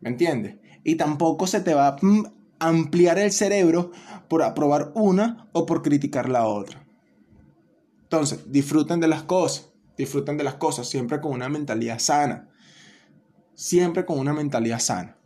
¿Me 0.00 0.08
entiendes? 0.08 0.56
Y 0.82 0.94
tampoco 0.94 1.46
se 1.46 1.60
te 1.60 1.74
va 1.74 1.88
a 1.88 1.96
mm, 2.00 2.24
ampliar 2.58 3.18
el 3.18 3.32
cerebro 3.32 3.92
por 4.28 4.42
aprobar 4.42 4.92
una 4.94 5.50
o 5.52 5.66
por 5.66 5.82
criticar 5.82 6.30
la 6.30 6.46
otra. 6.46 6.86
Entonces, 8.04 8.50
disfruten 8.50 8.98
de 8.98 9.08
las 9.08 9.24
cosas, 9.24 9.68
disfruten 9.98 10.38
de 10.38 10.44
las 10.44 10.54
cosas 10.54 10.88
siempre 10.88 11.20
con 11.20 11.32
una 11.32 11.50
mentalidad 11.50 11.98
sana. 11.98 12.48
Siempre 13.54 14.06
con 14.06 14.18
una 14.18 14.32
mentalidad 14.32 14.78
sana. 14.78 15.18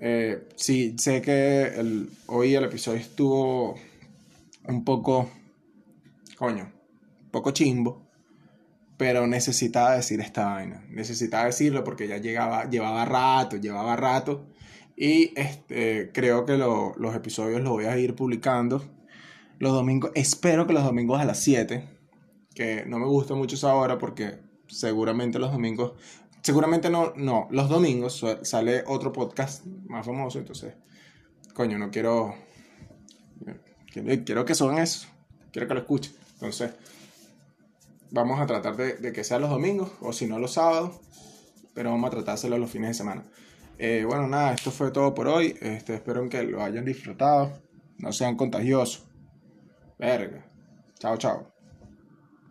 Eh, 0.00 0.48
sí, 0.56 0.96
sé 0.98 1.22
que 1.22 2.08
hoy 2.26 2.56
el 2.56 2.64
episodio 2.64 2.98
estuvo 2.98 3.76
un 4.68 4.84
poco, 4.84 5.28
coño, 6.36 6.72
un 7.24 7.30
poco 7.30 7.50
chimbo, 7.52 8.06
pero 8.96 9.26
necesitaba 9.26 9.96
decir 9.96 10.20
esta 10.20 10.46
vaina. 10.46 10.84
Necesitaba 10.88 11.44
decirlo 11.44 11.84
porque 11.84 12.08
ya 12.08 12.18
llegaba, 12.18 12.68
llevaba 12.68 13.04
rato, 13.04 13.56
llevaba 13.56 13.96
rato. 13.96 14.46
Y 14.96 15.38
este, 15.38 16.10
creo 16.12 16.46
que 16.46 16.56
los 16.56 17.14
episodios 17.14 17.60
los 17.60 17.70
voy 17.70 17.84
a 17.84 17.98
ir 17.98 18.14
publicando 18.14 18.82
los 19.58 19.72
domingos. 19.72 20.10
Espero 20.14 20.66
que 20.66 20.72
los 20.72 20.84
domingos 20.84 21.20
a 21.20 21.24
las 21.24 21.40
7. 21.40 21.88
Que 22.54 22.86
no 22.86 22.98
me 22.98 23.06
gusta 23.06 23.34
mucho 23.34 23.56
esa 23.56 23.74
hora 23.74 23.98
porque 23.98 24.38
seguramente 24.66 25.38
los 25.38 25.52
domingos. 25.52 25.92
Seguramente 26.40 26.88
no, 26.88 27.12
no. 27.16 27.48
Los 27.50 27.68
domingos 27.68 28.24
sale 28.42 28.84
otro 28.86 29.12
podcast 29.12 29.66
más 29.66 30.06
famoso. 30.06 30.38
Entonces, 30.38 30.74
coño, 31.52 31.76
no 31.76 31.90
quiero 31.90 32.34
Quiero 34.24 34.44
que 34.44 34.54
son 34.54 34.78
eso. 34.78 35.08
Quiero 35.52 35.68
que 35.68 35.74
lo 35.74 35.80
escuchen. 35.80 36.12
Entonces, 36.34 36.72
vamos 38.10 38.40
a 38.40 38.46
tratar 38.46 38.76
de, 38.76 39.12
que 39.12 39.24
sea 39.24 39.38
los 39.38 39.50
domingos 39.50 39.92
o 40.00 40.12
si 40.12 40.26
no 40.26 40.38
los 40.38 40.52
sábados. 40.52 40.96
Pero 41.74 41.90
vamos 41.90 42.08
a 42.08 42.10
tratar 42.10 42.26
de 42.26 42.32
hacerlo 42.32 42.58
los 42.58 42.70
fines 42.70 42.88
de 42.88 42.94
semana. 42.94 43.24
Eh, 43.78 44.04
bueno, 44.06 44.26
nada, 44.26 44.54
esto 44.54 44.70
fue 44.70 44.90
todo 44.90 45.14
por 45.14 45.28
hoy. 45.28 45.56
Este, 45.60 45.94
espero 45.94 46.28
que 46.28 46.42
lo 46.42 46.62
hayan 46.62 46.84
disfrutado. 46.84 47.52
No 47.98 48.12
sean 48.12 48.36
contagiosos. 48.36 49.06
Verga. 49.98 50.46
Chao, 50.98 51.16
chao. 51.16 51.55